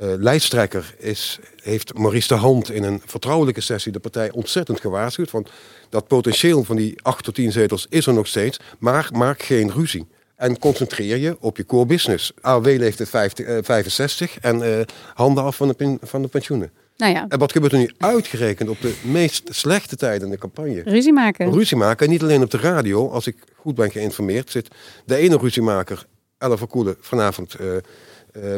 lijsttrekker 0.00 0.94
is, 0.98 1.38
heeft 1.62 1.98
Maurice 1.98 2.28
de 2.28 2.34
Hand 2.34 2.70
in 2.70 2.82
een 2.82 3.02
vertrouwelijke 3.06 3.60
sessie 3.60 3.92
de 3.92 3.98
partij 3.98 4.30
ontzettend 4.30 4.80
gewaarschuwd. 4.80 5.30
Want 5.30 5.50
dat 5.88 6.06
potentieel 6.06 6.64
van 6.64 6.76
die 6.76 6.98
8 7.02 7.24
tot 7.24 7.34
10 7.34 7.52
zetels 7.52 7.86
is 7.88 8.06
er 8.06 8.14
nog 8.14 8.26
steeds, 8.26 8.60
maar 8.78 9.08
maak 9.12 9.42
geen 9.42 9.72
ruzie. 9.72 10.06
En 10.36 10.58
concentreer 10.58 11.16
je 11.16 11.36
op 11.40 11.56
je 11.56 11.66
core 11.66 11.86
business. 11.86 12.32
AOW 12.40 12.66
leeftijd 12.66 13.08
50, 13.08 13.46
uh, 13.46 13.58
65 13.62 14.38
en 14.38 14.62
uh, 14.62 14.80
handen 15.14 15.44
af 15.44 15.56
van 15.56 15.68
de, 15.68 15.98
van 16.02 16.22
de 16.22 16.28
pensioenen. 16.28 16.70
Nou 16.96 17.12
ja. 17.12 17.26
En 17.28 17.38
wat 17.38 17.52
gebeurt 17.52 17.72
er 17.72 17.78
nu 17.78 17.90
uitgerekend 17.98 18.68
op 18.68 18.80
de 18.80 18.94
meest 19.02 19.48
slechte 19.50 19.96
tijden 19.96 20.24
in 20.24 20.32
de 20.32 20.38
campagne? 20.38 20.82
Ruzie 20.84 21.12
maken. 21.12 21.52
Ruzie 21.52 21.76
maken. 21.76 22.06
En 22.06 22.12
niet 22.12 22.22
alleen 22.22 22.42
op 22.42 22.50
de 22.50 22.58
radio. 22.58 23.10
Als 23.10 23.26
ik 23.26 23.36
goed 23.56 23.74
ben 23.74 23.90
geïnformeerd, 23.90 24.50
zit 24.50 24.68
de 25.04 25.16
ene 25.16 25.36
ruziemaker, 25.36 26.06
Ella 26.38 26.56
Verkoelen, 26.56 26.96
vanavond 27.00 27.60
uh, 27.60 27.66
uh, 27.66 27.76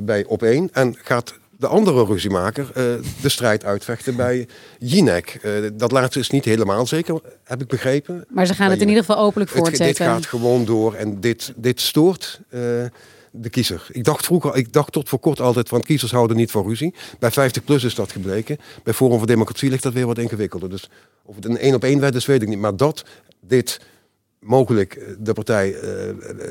bij 0.05 0.25
Op 0.25 0.43
1. 0.43 0.69
En 0.73 0.97
gaat 1.03 1.35
de 1.59 1.67
andere 1.67 2.05
ruziemaker 2.05 2.67
uh, 2.69 2.75
de 3.23 3.29
strijd 3.29 3.65
uitvechten 3.65 4.17
bij 4.17 4.49
Jinek. 4.79 5.41
dat 5.75 5.93
laatste 5.93 6.19
is 6.19 6.31
niet 6.31 6.45
helemaal 6.45 6.87
zeker, 6.87 7.21
heb 7.45 7.61
ik 7.61 7.69
begrepen. 7.69 8.25
Maar 8.29 8.47
ze 8.47 8.55
gaan 8.55 8.71
het 8.71 8.81
in 8.81 8.89
ieder 8.89 9.05
geval 9.05 9.25
openlijk 9.25 9.51
voortzetten. 9.51 9.87
Het, 9.87 9.97
dit 9.97 10.07
gaat 10.07 10.27
gewoon 10.27 10.65
door 10.65 10.95
en 10.95 11.21
dit, 11.21 11.53
dit 11.57 11.81
stoort 11.81 12.41
de 13.33 13.51
kiezer. 13.51 13.87
Ik 13.91 14.05
dacht 14.05 14.25
vroeger, 14.25 14.57
ik 14.57 14.73
dacht 14.73 14.93
tot 14.93 15.09
voor 15.09 15.19
kort 15.19 15.41
altijd 15.41 15.69
van 15.69 15.81
kiezers 15.81 16.13
houden 16.13 16.37
niet 16.37 16.51
van 16.51 16.67
ruzie. 16.67 16.95
Bij 17.19 17.31
50 17.31 17.65
plus 17.65 17.85
is 17.85 17.95
dat 17.95 18.13
gebleken. 18.13 18.59
Bij 18.83 18.95
Forum 18.95 19.19
voor 19.19 19.27
Democratie 19.27 19.71
ligt 19.71 19.83
dat 19.83 19.93
weer 19.93 20.07
wat 20.07 20.19
ingewikkelder. 20.19 20.71
Dus 20.71 20.91
of 21.23 21.35
het 21.35 21.45
een 21.45 21.59
één 21.59 21.75
op 21.75 21.85
één 21.85 22.01
wet 22.01 22.15
is, 22.15 22.27
weet 22.27 22.43
ik 22.43 22.49
niet. 22.49 22.59
Maar 22.59 22.77
dat 22.77 23.05
dit 23.41 23.81
mogelijk 24.39 25.17
de 25.19 25.33
partij 25.33 25.75
uh, 25.75 25.81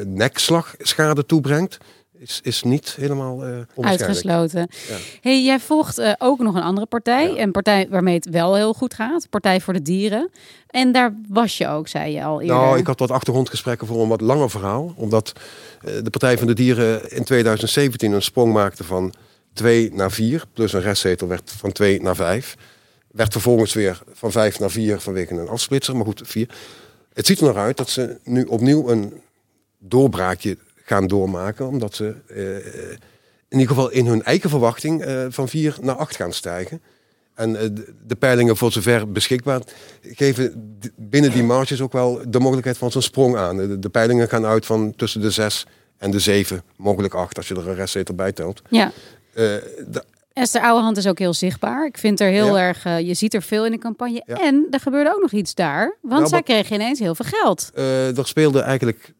nekslagschade 0.06 1.26
toebrengt, 1.26 1.78
is, 2.22 2.40
is 2.44 2.64
niet 2.64 2.96
helemaal 2.96 3.48
uh, 3.48 3.58
uitgesloten. 3.80 4.68
Ja. 4.88 4.96
Hey, 5.22 5.44
jij 5.44 5.60
volgt 5.60 6.00
uh, 6.00 6.14
ook 6.18 6.40
nog 6.40 6.56
een 6.56 6.62
andere 6.62 6.86
partij. 6.86 7.34
Ja. 7.34 7.42
Een 7.42 7.52
partij 7.52 7.88
waarmee 7.90 8.16
het 8.16 8.30
wel 8.30 8.56
heel 8.56 8.74
goed 8.74 8.94
gaat. 8.94 9.30
Partij 9.30 9.62
voor 9.62 9.74
de 9.74 9.82
Dieren. 9.82 10.30
En 10.68 10.92
daar 10.92 11.16
was 11.28 11.58
je 11.58 11.68
ook, 11.68 11.88
zei 11.88 12.14
je 12.14 12.24
al 12.24 12.42
eerder. 12.42 12.56
Nou, 12.56 12.78
ik 12.78 12.88
had 12.88 13.00
wat 13.00 13.12
achtergrondgesprekken 13.12 13.88
voor 13.88 14.02
een 14.02 14.08
wat 14.08 14.22
langer 14.22 14.50
verhaal. 14.50 14.94
Omdat 14.96 15.32
uh, 15.86 15.92
de 16.04 16.10
Partij 16.10 16.38
van 16.38 16.48
de 16.48 16.54
Dieren 16.54 17.12
in 17.12 17.24
2017 17.24 18.12
een 18.12 18.22
sprong 18.22 18.54
maakte 18.54 18.84
van 18.84 19.14
2 19.54 19.94
naar 19.94 20.12
4. 20.12 20.44
Plus 20.54 20.74
een 20.74 20.82
restzetel 20.82 21.28
werd 21.28 21.54
van 21.58 21.72
2 21.72 22.02
naar 22.02 22.16
5. 22.16 22.56
Werd 23.12 23.32
vervolgens 23.32 23.74
weer 23.74 24.02
van 24.14 24.32
5 24.32 24.60
naar 24.60 24.72
4 24.72 25.00
vanwege 25.00 25.34
een 25.34 25.50
afsplitser. 25.50 25.96
Maar 25.96 26.06
goed, 26.06 26.22
4. 26.24 26.50
Het 27.14 27.26
ziet 27.26 27.40
er 27.40 27.46
nog 27.46 27.56
uit 27.58 27.78
dat 27.78 27.90
ze 27.90 28.18
nu 28.24 28.44
opnieuw 28.44 28.90
een 28.90 29.14
doorbraakje 29.80 30.58
gaan 30.92 31.08
doormaken. 31.08 31.68
Omdat 31.68 31.96
ze 31.96 32.16
uh, 32.28 32.56
in 33.48 33.60
ieder 33.60 33.68
geval 33.68 33.90
in 33.90 34.06
hun 34.06 34.24
eigen 34.24 34.50
verwachting 34.50 35.06
uh, 35.06 35.26
van 35.30 35.48
4 35.50 35.78
naar 35.82 35.96
8 35.96 36.16
gaan 36.16 36.34
stijgen. 36.34 36.82
En 37.34 37.54
de, 37.54 37.94
de 38.08 38.16
peilingen 38.16 38.58
voor 38.58 38.72
zover 38.72 39.12
beschikbaar 39.12 39.62
geven 40.02 40.78
binnen 40.96 41.32
die 41.32 41.44
marges 41.44 41.82
ook 41.82 41.92
wel 41.92 42.22
de 42.28 42.40
mogelijkheid 42.40 42.78
van 42.78 42.92
zo'n 42.92 43.02
sprong 43.02 43.38
aan. 43.38 43.80
De, 43.80 43.90
peilingen 43.90 44.30
gaan 44.30 44.46
uit 44.46 44.66
van 44.66 44.96
tussen 44.96 45.22
de 45.22 45.32
6 45.32 45.66
en 45.98 46.12
de 46.12 46.20
7, 46.20 46.64
mogelijk 46.76 47.14
8 47.14 47.38
als 47.38 47.48
je 47.48 47.56
er 47.56 47.68
een 47.68 47.76
restzetel 47.76 48.16
bij 48.16 48.32
telt. 48.32 48.62
Ja. 48.70 48.92
De, 49.34 50.04
Esther 50.34 50.62
Ouwehand 50.62 50.98
is 50.98 51.08
ook 51.08 51.20
heel 51.20 51.34
zichtbaar. 51.34 51.86
Ik 51.86 51.98
vind 51.98 52.20
er 52.20 52.30
heel 52.30 52.56
ja. 52.56 52.62
erg, 52.62 52.86
uh, 52.86 53.00
je 53.00 53.14
ziet 53.14 53.34
er 53.34 53.42
veel 53.42 53.66
in 53.66 53.72
de 53.72 53.78
campagne. 53.78 54.24
Ja. 54.26 54.40
En 54.40 54.68
er 54.72 54.80
gebeurde 54.80 55.14
ook 55.16 55.22
nog 55.22 55.32
iets 55.32 55.56
daar, 55.56 55.98
want 56.02 56.18
nou, 56.20 56.28
zij 56.28 56.44
kreeg 56.44 56.72
ineens 56.72 57.00
heel 57.00 57.16
veel 57.16 57.26
geld. 57.30 57.72
Uh, 57.76 58.18
er 58.18 58.28
speelde 58.28 58.60
eigenlijk 58.60 59.14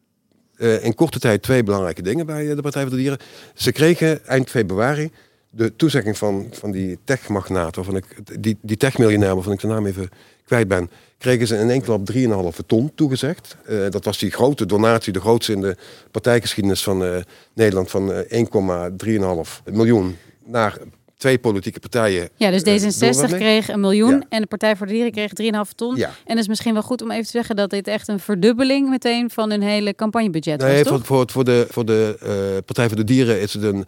uh, 0.56 0.84
in 0.84 0.94
korte 0.94 1.18
tijd 1.18 1.42
twee 1.42 1.62
belangrijke 1.62 2.02
dingen 2.02 2.26
bij 2.26 2.54
de 2.54 2.62
Partij 2.62 2.82
voor 2.82 2.90
de 2.90 2.96
Dieren. 2.96 3.18
Ze 3.54 3.72
kregen 3.72 4.26
eind 4.26 4.50
februari 4.50 5.10
de 5.50 5.76
toezegging 5.76 6.18
van, 6.18 6.46
van 6.50 6.70
die 6.70 6.98
techmagnaat, 7.04 7.76
waarvan 7.76 7.96
ik, 7.96 8.04
die, 8.40 8.58
die 8.62 8.76
techmiljonair, 8.76 9.34
waarvan 9.34 9.52
ik 9.52 9.60
de 9.60 9.66
naam 9.66 9.86
even 9.86 10.08
kwijt 10.44 10.68
ben, 10.68 10.90
kregen 11.18 11.46
ze 11.46 11.56
in 11.56 11.70
één 11.70 11.82
klap 11.82 12.12
3,5 12.12 12.66
ton 12.66 12.92
toegezegd. 12.94 13.56
Uh, 13.68 13.90
dat 13.90 14.04
was 14.04 14.18
die 14.18 14.30
grote 14.30 14.66
donatie, 14.66 15.12
de 15.12 15.20
grootste 15.20 15.52
in 15.52 15.60
de 15.60 15.76
partijgeschiedenis 16.10 16.82
van 16.82 17.24
Nederland, 17.54 17.90
van 17.90 18.12
1,3,5 18.12 19.72
miljoen 19.72 20.16
naar 20.44 20.78
twee 21.22 21.38
politieke 21.38 21.80
partijen. 21.80 22.28
Ja, 22.36 22.50
dus 22.50 22.62
D66 22.62 23.30
uh, 23.30 23.38
kreeg 23.38 23.68
een 23.68 23.80
miljoen 23.80 24.10
ja. 24.10 24.26
en 24.28 24.40
de 24.40 24.46
Partij 24.46 24.76
voor 24.76 24.86
de 24.86 24.92
Dieren 24.92 25.12
kreeg 25.12 25.30
3,5 25.66 25.74
ton. 25.74 25.96
Ja. 25.96 26.06
En 26.06 26.14
het 26.24 26.38
is 26.38 26.48
misschien 26.48 26.72
wel 26.72 26.82
goed 26.82 27.02
om 27.02 27.10
even 27.10 27.24
te 27.24 27.30
zeggen 27.30 27.56
dat 27.56 27.70
dit 27.70 27.86
echt 27.86 28.08
een 28.08 28.18
verdubbeling 28.18 28.88
meteen 28.88 29.30
van 29.30 29.50
hun 29.50 29.62
hele 29.62 29.94
campagnebudget 29.94 30.60
nee, 30.60 30.84
was. 30.84 30.88
Voor, 30.88 31.04
voor, 31.04 31.30
voor 31.30 31.44
de, 31.44 31.66
voor 31.70 31.84
de 31.84 32.16
uh, 32.22 32.64
Partij 32.64 32.86
voor 32.86 32.96
de 32.96 33.04
Dieren 33.04 33.40
is 33.40 33.54
het 33.54 33.62
een 33.62 33.86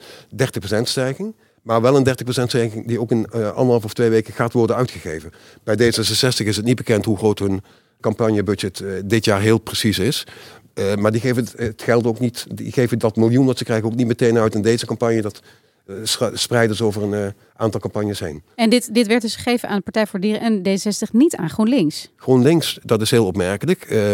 30% 0.79 0.83
stijging. 0.83 1.35
Maar 1.63 1.81
wel 1.81 1.97
een 1.97 2.07
30% 2.09 2.13
stijging 2.25 2.87
die 2.87 3.01
ook 3.01 3.11
in 3.11 3.27
uh, 3.35 3.51
anderhalf 3.51 3.85
of 3.85 3.95
twee 3.95 4.11
weken 4.11 4.35
gaat 4.35 4.53
worden 4.53 4.77
uitgegeven. 4.77 5.33
Bij 5.65 5.75
D66 5.75 6.47
is 6.47 6.57
het 6.57 6.65
niet 6.65 6.77
bekend 6.77 7.05
hoe 7.05 7.17
groot 7.17 7.39
hun 7.39 7.63
campagnebudget 8.01 8.81
uh, 8.81 8.93
dit 9.05 9.25
jaar 9.25 9.41
heel 9.41 9.59
precies 9.59 9.99
is. 9.99 10.27
Uh, 10.75 10.95
maar 10.95 11.13
die 11.13 11.21
geven 11.21 11.45
het, 11.45 11.53
het, 11.57 11.83
geld 11.83 12.07
ook 12.07 12.21
niet, 12.21 12.47
die 12.55 12.73
geven 12.73 12.99
dat 12.99 13.17
miljoen 13.17 13.47
dat 13.47 13.59
ze 13.59 13.65
krijgen 13.65 13.87
ook 13.87 13.95
niet 13.95 14.07
meteen 14.07 14.39
uit 14.39 14.55
in 14.55 14.63
deze 14.63 14.87
campagne. 14.87 15.23
Dat 15.23 15.41
uh, 15.87 16.31
spreiden 16.33 16.77
ze 16.77 16.85
over 16.85 17.03
een 17.03 17.13
uh, 17.13 17.27
aantal 17.57 17.81
campagnes 17.81 18.21
heen. 18.21 18.43
En 18.55 18.71
dit, 18.71 18.95
dit 18.95 19.07
werd 19.07 19.23
dus 19.23 19.35
gegeven 19.37 19.69
aan 19.69 19.77
de 19.77 19.83
Partij 19.83 20.07
voor 20.07 20.21
Dieren 20.21 20.41
en 20.41 20.79
D60, 20.79 21.11
niet 21.13 21.37
aan 21.37 21.51
GroenLinks? 21.51 22.11
GroenLinks, 22.17 22.79
dat 22.83 23.01
is 23.01 23.11
heel 23.11 23.27
opmerkelijk. 23.27 23.91
Uh, 23.91 24.13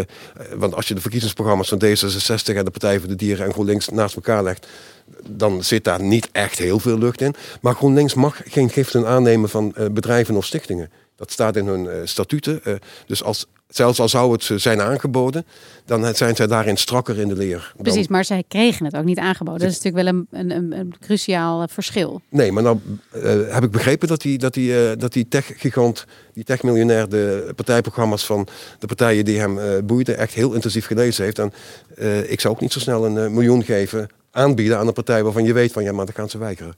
want 0.54 0.74
als 0.74 0.88
je 0.88 0.94
de 0.94 1.00
verkiezingsprogramma's 1.00 1.68
van 1.68 1.82
D66 1.84 2.56
en 2.56 2.64
de 2.64 2.70
Partij 2.70 2.98
voor 2.98 3.08
de 3.08 3.16
Dieren 3.16 3.46
en 3.46 3.52
GroenLinks 3.52 3.88
naast 3.88 4.14
elkaar 4.14 4.42
legt, 4.42 4.66
dan 5.28 5.64
zit 5.64 5.84
daar 5.84 6.02
niet 6.02 6.28
echt 6.32 6.58
heel 6.58 6.78
veel 6.78 6.98
lucht 6.98 7.20
in. 7.20 7.34
Maar 7.60 7.74
GroenLinks 7.74 8.14
mag 8.14 8.40
geen 8.44 8.70
giften 8.70 9.06
aannemen 9.06 9.48
van 9.48 9.74
bedrijven 9.92 10.36
of 10.36 10.44
stichtingen. 10.44 10.90
Dat 11.16 11.32
staat 11.32 11.56
in 11.56 11.66
hun 11.66 12.08
statuten. 12.08 12.62
dus 13.06 13.22
als 13.22 13.46
Zelfs 13.70 14.00
al 14.00 14.08
zou 14.08 14.32
het 14.32 14.50
zijn 14.54 14.80
aangeboden, 14.80 15.46
dan 15.84 16.14
zijn 16.14 16.36
zij 16.36 16.46
daarin 16.46 16.76
strakker 16.76 17.18
in 17.18 17.28
de 17.28 17.36
leer. 17.36 17.72
Precies, 17.82 18.08
maar 18.08 18.24
zij 18.24 18.44
kregen 18.48 18.84
het 18.84 18.96
ook 18.96 19.04
niet 19.04 19.18
aangeboden. 19.18 19.60
Dat 19.60 19.70
is 19.70 19.82
natuurlijk 19.82 20.04
wel 20.04 20.26
een, 20.40 20.50
een, 20.50 20.78
een 20.78 20.94
cruciaal 21.00 21.68
verschil. 21.68 22.20
Nee, 22.28 22.52
maar 22.52 22.62
nou 22.62 22.78
uh, 23.16 23.22
heb 23.54 23.64
ik 23.64 23.70
begrepen 23.70 24.08
dat 24.08 24.20
die, 24.20 24.38
dat 24.38 24.54
die, 24.54 24.70
uh, 24.70 24.90
dat 24.98 25.12
die 25.12 25.28
tech-gigant, 25.28 26.06
die 26.34 26.44
tech-miljonair, 26.44 27.08
de 27.08 27.52
partijprogramma's 27.56 28.26
van 28.26 28.46
de 28.78 28.86
partijen 28.86 29.24
die 29.24 29.38
hem 29.38 29.58
uh, 29.58 29.64
boeiden, 29.84 30.18
echt 30.18 30.34
heel 30.34 30.52
intensief 30.52 30.86
gelezen 30.86 31.24
heeft. 31.24 31.38
En 31.38 31.52
ik 32.30 32.40
zou 32.40 32.54
ook 32.54 32.60
niet 32.60 32.72
zo 32.72 32.78
snel 32.78 33.06
een 33.06 33.32
miljoen 33.32 33.64
geven 33.64 34.08
aanbieden 34.30 34.78
aan 34.78 34.86
een 34.86 34.92
partij 34.92 35.22
waarvan 35.22 35.44
je 35.44 35.52
weet 35.52 35.72
van 35.72 35.82
ja, 35.82 35.92
maar 35.92 36.04
dan 36.04 36.14
gaan 36.14 36.30
ze 36.30 36.38
weigeren. 36.38 36.74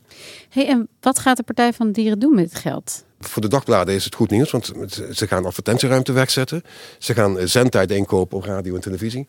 Hey, 0.49 0.69
en 0.69 0.89
wat 1.01 1.19
gaat 1.19 1.37
de 1.37 1.43
Partij 1.43 1.73
van 1.73 1.87
de 1.87 1.93
Dieren 1.93 2.19
doen 2.19 2.35
met 2.35 2.45
het 2.45 2.59
geld? 2.59 3.05
Voor 3.21 3.43
de 3.43 3.49
dagbladen 3.49 3.95
is 3.95 4.05
het 4.05 4.15
goed 4.15 4.31
nieuws, 4.31 4.51
want 4.51 4.73
ze 5.13 5.27
gaan 5.27 5.45
advertentieruimte 5.45 6.13
wegzetten. 6.13 6.63
Ze 6.99 7.15
gaan 7.15 7.49
zendtijd 7.49 7.91
inkopen 7.91 8.37
op 8.37 8.45
radio 8.45 8.75
en 8.75 8.81
televisie. 8.81 9.29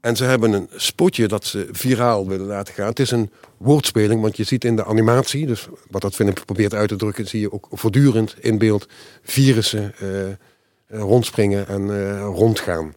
En 0.00 0.16
ze 0.16 0.24
hebben 0.24 0.52
een 0.52 0.68
spotje 0.76 1.28
dat 1.28 1.44
ze 1.44 1.68
viraal 1.70 2.28
willen 2.28 2.46
laten 2.46 2.74
gaan. 2.74 2.86
Het 2.86 2.98
is 2.98 3.10
een 3.10 3.30
woordspeling, 3.56 4.20
want 4.20 4.36
je 4.36 4.44
ziet 4.44 4.64
in 4.64 4.76
de 4.76 4.84
animatie, 4.84 5.46
dus 5.46 5.68
wat 5.90 6.02
dat 6.02 6.14
Philip 6.14 6.42
probeert 6.44 6.74
uit 6.74 6.88
te 6.88 6.96
drukken, 6.96 7.28
zie 7.28 7.40
je 7.40 7.52
ook 7.52 7.68
voortdurend 7.70 8.34
in 8.40 8.58
beeld 8.58 8.88
virussen 9.22 9.94
uh, 10.02 11.00
rondspringen 11.00 11.68
en 11.68 11.82
uh, 11.82 12.20
rondgaan. 12.20 12.94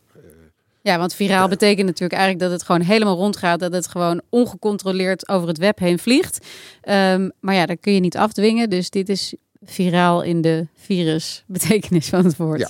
Ja, 0.81 0.97
want 0.97 1.13
viraal 1.13 1.47
betekent 1.47 1.85
natuurlijk 1.85 2.19
eigenlijk 2.19 2.49
dat 2.49 2.59
het 2.59 2.67
gewoon 2.67 2.81
helemaal 2.81 3.15
rondgaat. 3.15 3.59
Dat 3.59 3.73
het 3.73 3.87
gewoon 3.87 4.21
ongecontroleerd 4.29 5.29
over 5.29 5.47
het 5.47 5.57
web 5.57 5.79
heen 5.79 5.99
vliegt. 5.99 6.45
Um, 6.89 7.31
maar 7.39 7.55
ja, 7.55 7.65
dat 7.65 7.77
kun 7.79 7.93
je 7.93 7.99
niet 7.99 8.17
afdwingen. 8.17 8.69
Dus 8.69 8.89
dit 8.89 9.09
is 9.09 9.33
viraal 9.63 10.21
in 10.21 10.41
de 10.41 10.67
virusbetekenis 10.75 12.09
van 12.09 12.25
het 12.25 12.37
woord. 12.37 12.59
Ja, 12.59 12.69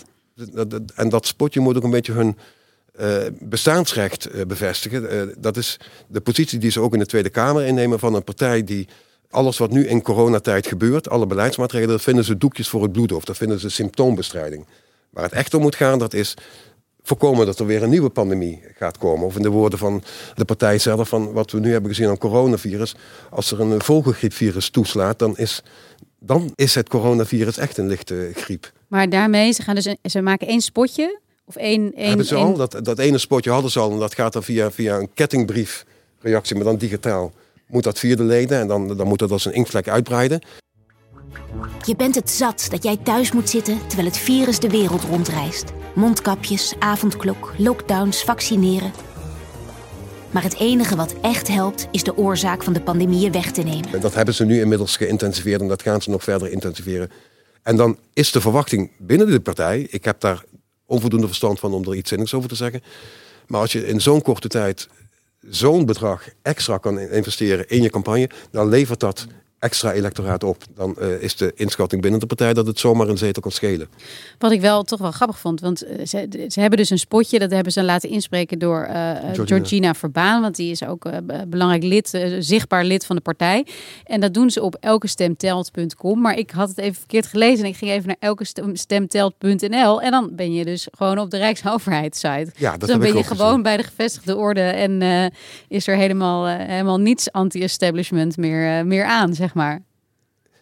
en 0.96 1.10
dat 1.10 1.26
spotje 1.26 1.60
moet 1.60 1.78
ook 1.78 1.84
een 1.84 1.90
beetje 1.90 2.14
hun 2.14 2.38
uh, 3.00 3.18
bestaansrecht 3.40 4.36
uh, 4.36 4.42
bevestigen. 4.46 5.14
Uh, 5.14 5.34
dat 5.38 5.58
is 5.58 5.80
de 6.08 6.22
positie 6.22 6.60
die 6.60 6.72
ze 6.72 6.80
ook 6.80 6.94
in 6.94 7.00
de 7.00 7.06
Tweede 7.06 7.30
Kamer 7.30 7.66
innemen 7.66 8.00
van 8.00 8.14
een 8.14 8.24
partij 8.24 8.64
die 8.64 8.88
alles 9.30 9.58
wat 9.58 9.72
nu 9.72 9.88
in 9.88 10.02
coronatijd 10.02 10.68
gebeurt, 10.68 11.10
alle 11.10 11.28
beleidsmaatregelen, 11.28 11.96
dat 11.96 12.04
vinden 12.04 12.24
ze 12.24 12.38
doekjes 12.38 12.70
voor 12.70 12.84
het 12.84 12.92
bloed 12.92 13.12
of 13.12 13.24
dat 13.24 13.38
vinden 13.38 13.60
ze 13.60 13.70
symptoombestrijding. 13.70 14.68
Waar 15.10 15.24
het 15.24 15.34
echt 15.34 15.54
om 15.54 15.62
moet 15.62 15.76
gaan, 15.76 16.00
dat 16.00 16.14
is 16.14 16.34
voorkomen 17.10 17.46
dat 17.46 17.60
er 17.60 17.66
weer 17.66 17.84
een 17.84 17.90
nieuwe 17.90 18.10
pandemie 18.10 18.62
gaat 18.76 18.98
komen. 18.98 19.26
Of 19.26 19.36
in 19.36 19.42
de 19.42 19.50
woorden 19.50 19.80
van 19.80 20.04
de 20.36 20.46
partij 20.46 20.78
zelf, 20.78 21.10
van 21.10 21.32
wat 21.32 21.52
we 21.52 21.60
nu 21.60 21.72
hebben 21.72 21.90
gezien 21.90 22.10
aan 22.10 22.18
coronavirus. 22.18 22.96
Als 23.30 23.52
er 23.52 23.60
een 23.60 23.82
vogelgriepvirus 23.82 24.70
toeslaat, 24.70 25.20
dan 25.20 25.38
is, 25.38 25.64
dan 26.20 26.52
is 26.56 26.76
het 26.76 26.90
coronavirus 26.90 27.58
echt 27.58 27.78
een 27.78 27.88
lichte 27.88 28.32
griep. 28.36 28.72
Maar 28.88 29.10
daarmee, 29.10 29.52
ze, 29.52 29.62
gaan 29.62 29.76
dus, 29.76 29.96
ze 30.02 30.22
maken 30.22 30.48
één 30.48 30.62
spotje. 30.62 31.20
Of 31.46 31.56
één, 31.56 31.94
één, 31.96 32.08
hebben 32.08 32.26
ze 32.26 32.36
één... 32.36 32.46
al, 32.46 32.54
dat, 32.54 32.86
dat 32.86 33.00
ene 33.00 33.18
spotje 33.18 33.52
hadden 33.52 33.72
ze 33.72 33.80
al. 33.80 33.92
En 33.92 34.00
dat 34.00 34.16
gaat 34.16 34.34
dan 34.34 34.44
via, 34.44 34.72
via 34.72 34.98
een 34.98 35.10
kettingbriefreactie, 35.14 36.56
maar 36.56 36.66
dan 36.66 36.78
digitaal. 36.78 37.32
Moet 37.68 37.84
dat 37.84 38.00
via 38.00 38.16
de 38.16 38.24
leden 38.24 38.60
en 38.60 38.68
dan, 38.68 38.98
dan 38.98 39.08
moet 39.08 39.20
dat 39.20 39.32
als 39.32 39.46
een 39.46 39.54
inktvlek 39.54 39.88
uitbreiden. 39.88 40.42
Je 41.86 41.96
bent 41.96 42.16
het 42.16 42.30
zat 42.30 42.68
dat 42.70 42.84
jij 42.84 42.98
thuis 42.98 43.32
moet 43.32 43.50
zitten 43.50 43.78
terwijl 43.88 44.08
het 44.08 44.18
virus 44.18 44.60
de 44.60 44.70
wereld 44.70 45.04
rondreist. 45.04 45.66
Mondkapjes, 46.00 46.74
avondklok, 46.80 47.54
lockdowns, 47.58 48.24
vaccineren. 48.24 48.92
Maar 50.32 50.44
het 50.44 50.60
enige 50.60 50.96
wat 50.96 51.16
echt 51.22 51.48
helpt, 51.48 51.88
is 51.92 52.04
de 52.04 52.18
oorzaak 52.18 52.64
van 52.64 52.74
de 52.74 52.82
pandemieën 52.82 53.32
weg 53.32 53.52
te 53.52 53.62
nemen. 53.62 54.02
Dat 54.02 54.14
hebben 54.14 54.34
ze 54.34 54.46
nu 54.46 54.60
inmiddels 54.60 54.98
geïntensiveerd 54.98 55.62
en 55.62 55.68
dat 55.68 55.82
gaan 55.82 56.02
ze 56.02 56.10
nog 56.10 56.24
verder 56.24 56.52
intensiveren. 56.52 57.12
En 57.64 57.76
dan 57.76 57.98
is 58.14 58.32
de 58.32 58.42
verwachting 58.42 58.92
binnen 58.98 59.32
de 59.32 59.40
partij, 59.40 59.88
ik 59.90 60.06
heb 60.06 60.20
daar 60.20 60.44
onvoldoende 60.86 61.28
verstand 61.28 61.60
van 61.60 61.74
om 61.74 61.84
er 61.84 61.96
iets 61.96 62.10
zinnigs 62.10 62.34
over 62.34 62.50
te 62.50 62.56
zeggen. 62.56 62.82
Maar 63.48 63.62
als 63.62 63.72
je 63.72 63.88
in 63.88 64.02
zo'n 64.02 64.22
korte 64.22 64.48
tijd 64.48 64.88
zo'n 65.50 65.86
bedrag 65.86 66.30
extra 66.42 66.78
kan 66.78 67.00
investeren 67.00 67.70
in 67.70 67.82
je 67.82 67.90
campagne, 67.90 68.30
dan 68.52 68.70
levert 68.70 69.00
dat 69.00 69.28
extra 69.60 69.94
electoraat 69.94 70.44
op, 70.44 70.64
dan 70.76 70.96
uh, 71.00 71.22
is 71.22 71.36
de 71.36 71.52
inschatting 71.56 72.02
binnen 72.02 72.20
de 72.20 72.26
partij 72.26 72.54
dat 72.54 72.68
het 72.68 72.80
zomaar 72.80 73.08
een 73.08 73.18
zetel 73.18 73.42
kan 73.42 73.52
schelen. 73.52 73.88
Wat 74.38 74.52
ik 74.52 74.62
wel 74.62 74.84
toch 74.84 75.00
wel 75.00 75.12
grappig 75.12 75.40
vond, 75.40 75.62
want 75.62 75.86
uh, 75.86 76.06
ze, 76.06 76.46
ze, 76.48 76.60
hebben 76.60 76.80
dus 76.80 76.90
een 76.90 77.00
spotje, 77.00 77.40
dat 77.40 77.52
hebben 77.52 77.72
ze 77.72 77.84
laten 77.84 78.10
inspreken 78.10 78.60
door 78.60 78.88
uh, 78.90 79.12
Georgina. 79.12 79.46
Georgina. 79.46 79.94
Verbaan, 79.94 80.42
want 80.42 80.56
die 80.56 80.72
is 80.72 80.84
ook 80.84 81.10
belangrijk 81.48 81.84
lid, 81.84 82.22
zichtbaar 82.40 82.84
lid 82.84 83.06
van 83.06 83.16
de 83.16 83.22
partij. 83.22 83.66
En 84.04 84.20
dat 84.20 84.34
doen 84.34 84.50
ze 84.50 84.62
op 84.62 84.76
elkestemtelt.com, 84.80 86.22
maar 86.22 86.38
ik 86.38 86.52
had 86.52 86.70
het 86.70 86.78
even 86.78 86.96
verkeerd 86.96 87.28
gelezen 87.28 87.64
en 87.64 87.70
ik 87.70 87.78
ging 87.78 87.92
even 87.92 88.08
naar 88.08 88.18
elkestemtelt.nl 88.20 90.02
en 90.02 90.12
dan 90.12 90.30
ben 90.32 90.54
je 90.54 90.66
dus 90.66 90.88
gewoon 90.92 91.20
op 91.20 91.30
de 91.30 91.38
Rijksoverheid 91.38 92.16
site. 92.16 92.52
Ja, 92.56 92.72
dat 92.72 92.80
dus 92.80 92.90
dan 92.90 93.00
ben 93.00 93.16
je 93.16 93.24
gewoon 93.24 93.48
gezien. 93.48 93.62
bij 93.62 93.78
de 93.78 93.84
gevestigde 93.84 94.36
orde 94.36 94.62
en 94.62 95.32
is 95.68 95.88
er 95.88 95.96
helemaal, 95.96 96.48
helemaal 96.48 97.00
niets 97.00 97.32
anti-establishment 97.32 98.38
meer, 98.38 98.86
meer 98.86 99.04
aan, 99.04 99.34
zeg 99.34 99.49
maar. 99.54 99.82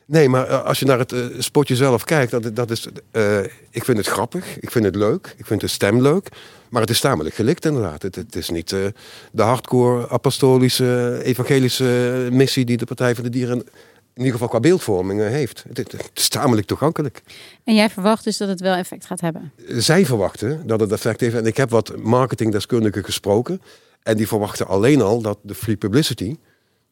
Nee, 0.05 0.29
maar 0.29 0.47
als 0.47 0.79
je 0.79 0.85
naar 0.85 0.99
het 0.99 1.11
uh, 1.11 1.25
spotje 1.37 1.75
zelf 1.75 2.03
kijkt, 2.03 2.31
dat, 2.31 2.55
dat 2.55 2.71
is, 2.71 2.87
uh, 3.11 3.39
ik 3.69 3.85
vind 3.85 3.97
het 3.97 4.07
grappig, 4.07 4.59
ik 4.59 4.71
vind 4.71 4.85
het 4.85 4.95
leuk, 4.95 5.35
ik 5.37 5.45
vind 5.45 5.61
de 5.61 5.67
stem 5.67 6.01
leuk. 6.01 6.29
Maar 6.69 6.81
het 6.81 6.89
is 6.89 6.99
tamelijk 6.99 7.35
gelikt 7.35 7.65
inderdaad. 7.65 8.01
Het, 8.01 8.15
het 8.15 8.35
is 8.35 8.49
niet 8.49 8.71
uh, 8.71 8.85
de 9.31 9.41
hardcore 9.41 10.09
apostolische, 10.09 11.19
evangelische 11.23 12.27
missie 12.31 12.65
die 12.65 12.77
de 12.77 12.85
Partij 12.85 13.15
voor 13.15 13.23
de 13.23 13.29
Dieren 13.29 13.57
in 13.57 14.23
ieder 14.23 14.31
geval 14.31 14.47
qua 14.47 14.59
beeldvorming 14.59 15.21
heeft. 15.21 15.63
Het, 15.67 15.77
het, 15.77 16.11
is 16.13 16.27
tamelijk 16.27 16.67
toegankelijk. 16.67 17.21
En 17.63 17.75
jij 17.75 17.89
verwacht 17.89 18.23
dus 18.23 18.37
dat 18.37 18.47
het 18.47 18.59
wel 18.59 18.75
effect 18.75 19.05
gaat 19.05 19.21
hebben? 19.21 19.51
Zij 19.67 20.05
verwachten 20.05 20.67
dat 20.67 20.79
het 20.79 20.91
effect 20.91 21.21
heeft. 21.21 21.35
En 21.35 21.45
ik 21.45 21.57
heb 21.57 21.69
wat 21.69 21.97
marketingdeskundigen 21.97 23.03
gesproken. 23.03 23.61
En 24.03 24.17
die 24.17 24.27
verwachten 24.27 24.67
alleen 24.67 25.01
al 25.01 25.21
dat 25.21 25.37
de 25.41 25.55
free 25.55 25.77
publicity 25.77 26.35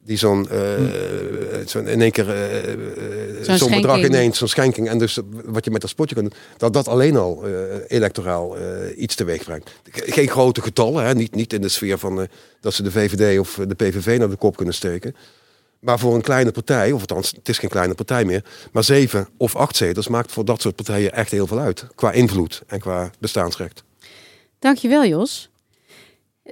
die 0.06 0.18
zo'n 0.18 0.48
uh, 0.52 0.60
zo 1.66 1.80
in 1.80 2.02
één 2.02 2.12
keer 2.12 2.28
uh, 2.28 3.44
zo'n 3.44 3.58
zo 3.58 3.70
bedrag 3.70 4.04
ineens, 4.04 4.38
zo'n 4.38 4.48
schenking 4.48 4.90
en 4.90 4.98
dus 4.98 5.20
wat 5.46 5.66
je 5.66 5.72
met 5.72 5.82
dat 5.82 5.90
spotje 5.90 6.16
kunt 6.16 6.36
dat 6.58 6.74
dat 6.74 6.88
alleen 6.88 7.18
al 7.18 7.46
electoraal 7.88 8.56
iets 8.98 9.16
teweeg 9.16 9.44
brengt. 9.44 9.72
Geen 9.92 10.30
grote 10.30 10.62
getallen, 10.62 11.06
hè? 11.06 11.14
Niet, 11.14 11.36
niet 11.36 11.54
in 11.54 11.62
de 11.62 11.70
sfeer 11.70 11.98
van 11.98 12.28
dat 12.60 12.74
ze 12.74 12.84
de 12.84 12.92
VVD 12.92 13.40
of 13.40 13.60
de 13.68 13.76
PVV 13.76 14.18
naar 14.20 14.30
de 14.30 14.36
kop 14.36 14.56
kunnen 14.56 14.74
steken. 14.74 15.16
Maar 15.80 16.00
voor 16.00 16.16
een 16.16 16.22
kleine 16.22 16.52
partij, 16.52 16.92
of 16.92 17.00
althans, 17.00 17.32
het 17.32 17.50
is 17.50 17.58
geen 17.58 17.70
kleine 17.70 17.94
partij 17.94 18.26
meer, 18.26 18.44
maar 18.72 18.84
zeven 18.84 19.28
of 19.38 19.56
acht 19.56 19.76
zetels 19.76 20.08
maakt 20.08 20.32
voor 20.32 20.46
dat 20.46 20.62
soort 20.62 20.76
partijen 20.76 21.14
echt 21.14 21.32
heel 21.32 21.48
veel 21.48 21.60
uit. 21.60 21.88
Qua 21.96 22.12
invloed 22.12 22.62
en 22.68 22.80
qua 22.80 23.12
bestaansrecht. 23.20 23.84
Dankjewel, 24.60 25.06
Jos. 25.06 25.50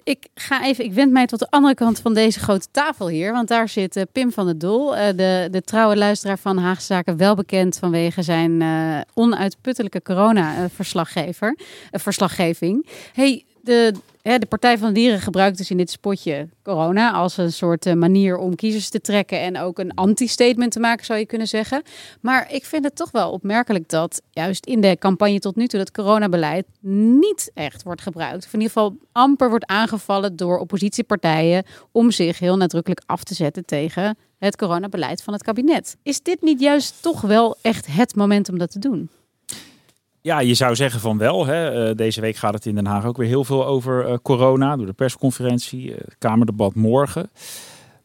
Ik 0.04 0.28
ga 0.36 0.66
even, 0.66 0.86
ik 0.86 0.94
wend 0.94 1.12
mij 1.12 1.26
tot 1.26 1.40
de 1.40 1.50
andere 1.50 1.74
kant 1.74 2.00
van 2.00 2.14
deze 2.14 2.40
grote 2.40 2.68
tafel 2.72 3.08
hier. 3.08 3.32
Want 3.32 3.48
daar 3.48 3.70
zit 3.70 3.96
uh, 3.96 4.04
Pim 4.12 4.32
van 4.32 4.46
der 4.46 4.58
Doel, 4.58 4.98
uh, 4.98 5.08
de, 5.08 5.48
de 5.52 5.62
trouwe 5.62 5.98
luisteraar 5.98 6.38
van 6.40 6.58
Haagse 6.58 6.86
Zaken, 6.86 7.18
wel 7.18 7.36
bekend 7.36 7.78
vanwege 7.78 8.22
zijn 8.22 8.62
uh, 8.62 9.00
onuitputtelijke 9.14 10.02
corona-verslaggever, 10.02 11.58
verslaggeving. 11.92 12.88
Hey, 13.14 13.46
de, 13.64 13.94
de 14.22 14.46
Partij 14.50 14.78
van 14.78 14.88
de 14.88 14.94
Dieren 14.94 15.22
gebruikt 15.22 15.58
dus 15.58 15.72
in 15.72 15.78
dit 15.78 15.92
spotje 15.92 16.48
corona 16.64 17.12
als 17.12 17.38
een 17.38 17.52
soort 17.52 17.86
uh, 17.86 17.94
manier 17.94 18.38
om 18.38 18.56
kiezers 18.56 18.90
te 18.90 19.02
trekken 19.02 19.40
en 19.40 19.60
ook 19.60 19.80
een 19.80 19.94
anti-statement 19.94 20.72
te 20.72 20.80
maken, 20.80 21.06
zou 21.06 21.20
je 21.20 21.26
kunnen 21.26 21.48
zeggen. 21.48 21.82
Maar 22.22 22.54
ik 22.54 22.66
vind 22.66 22.84
het 22.84 22.96
toch 22.96 23.12
wel 23.12 23.32
opmerkelijk 23.32 23.90
dat 23.90 24.22
juist 24.32 24.66
in 24.66 24.82
de 24.82 24.98
campagne 25.00 25.40
tot 25.40 25.56
nu 25.56 25.68
toe 25.68 25.80
dat 25.80 25.92
coronabeleid 25.92 26.66
niet 26.80 27.52
echt 27.54 27.84
wordt 27.84 28.02
gebruikt. 28.02 28.46
Of 28.46 28.54
in 28.54 28.60
ieder 28.60 28.74
geval 28.74 28.98
amper 29.12 29.50
wordt 29.50 29.66
aangevallen 29.66 30.36
door 30.36 30.58
oppositiepartijen 30.58 31.66
om 31.92 32.12
zich 32.12 32.40
heel 32.40 32.58
nadrukkelijk 32.58 33.02
af 33.06 33.24
te 33.24 33.34
zetten 33.34 33.66
tegen 33.66 34.18
het 34.38 34.58
coronabeleid 34.58 35.24
van 35.24 35.34
het 35.34 35.44
kabinet. 35.44 35.96
Is 36.04 36.22
dit 36.22 36.42
niet 36.42 36.60
juist 36.60 37.02
toch 37.02 37.22
wel 37.22 37.56
echt 37.62 37.88
het 37.88 38.16
moment 38.16 38.50
om 38.50 38.58
dat 38.58 38.72
te 38.72 38.80
doen? 38.80 39.10
Ja, 40.24 40.40
je 40.40 40.54
zou 40.54 40.76
zeggen 40.76 41.00
van 41.00 41.18
wel. 41.18 41.46
Hè. 41.46 41.90
Uh, 41.90 41.96
deze 41.96 42.22
week 42.22 42.36
gaat 42.36 42.54
het 42.54 42.66
in 42.66 42.76
Den 42.76 42.86
Haag 42.86 43.06
ook 43.06 43.18
weer 43.18 43.28
heel 43.28 43.44
veel 43.44 43.66
over 43.66 44.10
uh, 44.10 44.14
corona. 44.22 44.76
Door 44.76 44.86
de 44.86 44.94
persconferentie, 44.94 45.92
het 45.92 46.16
Kamerdebat 46.18 46.76
morgen. 46.76 47.30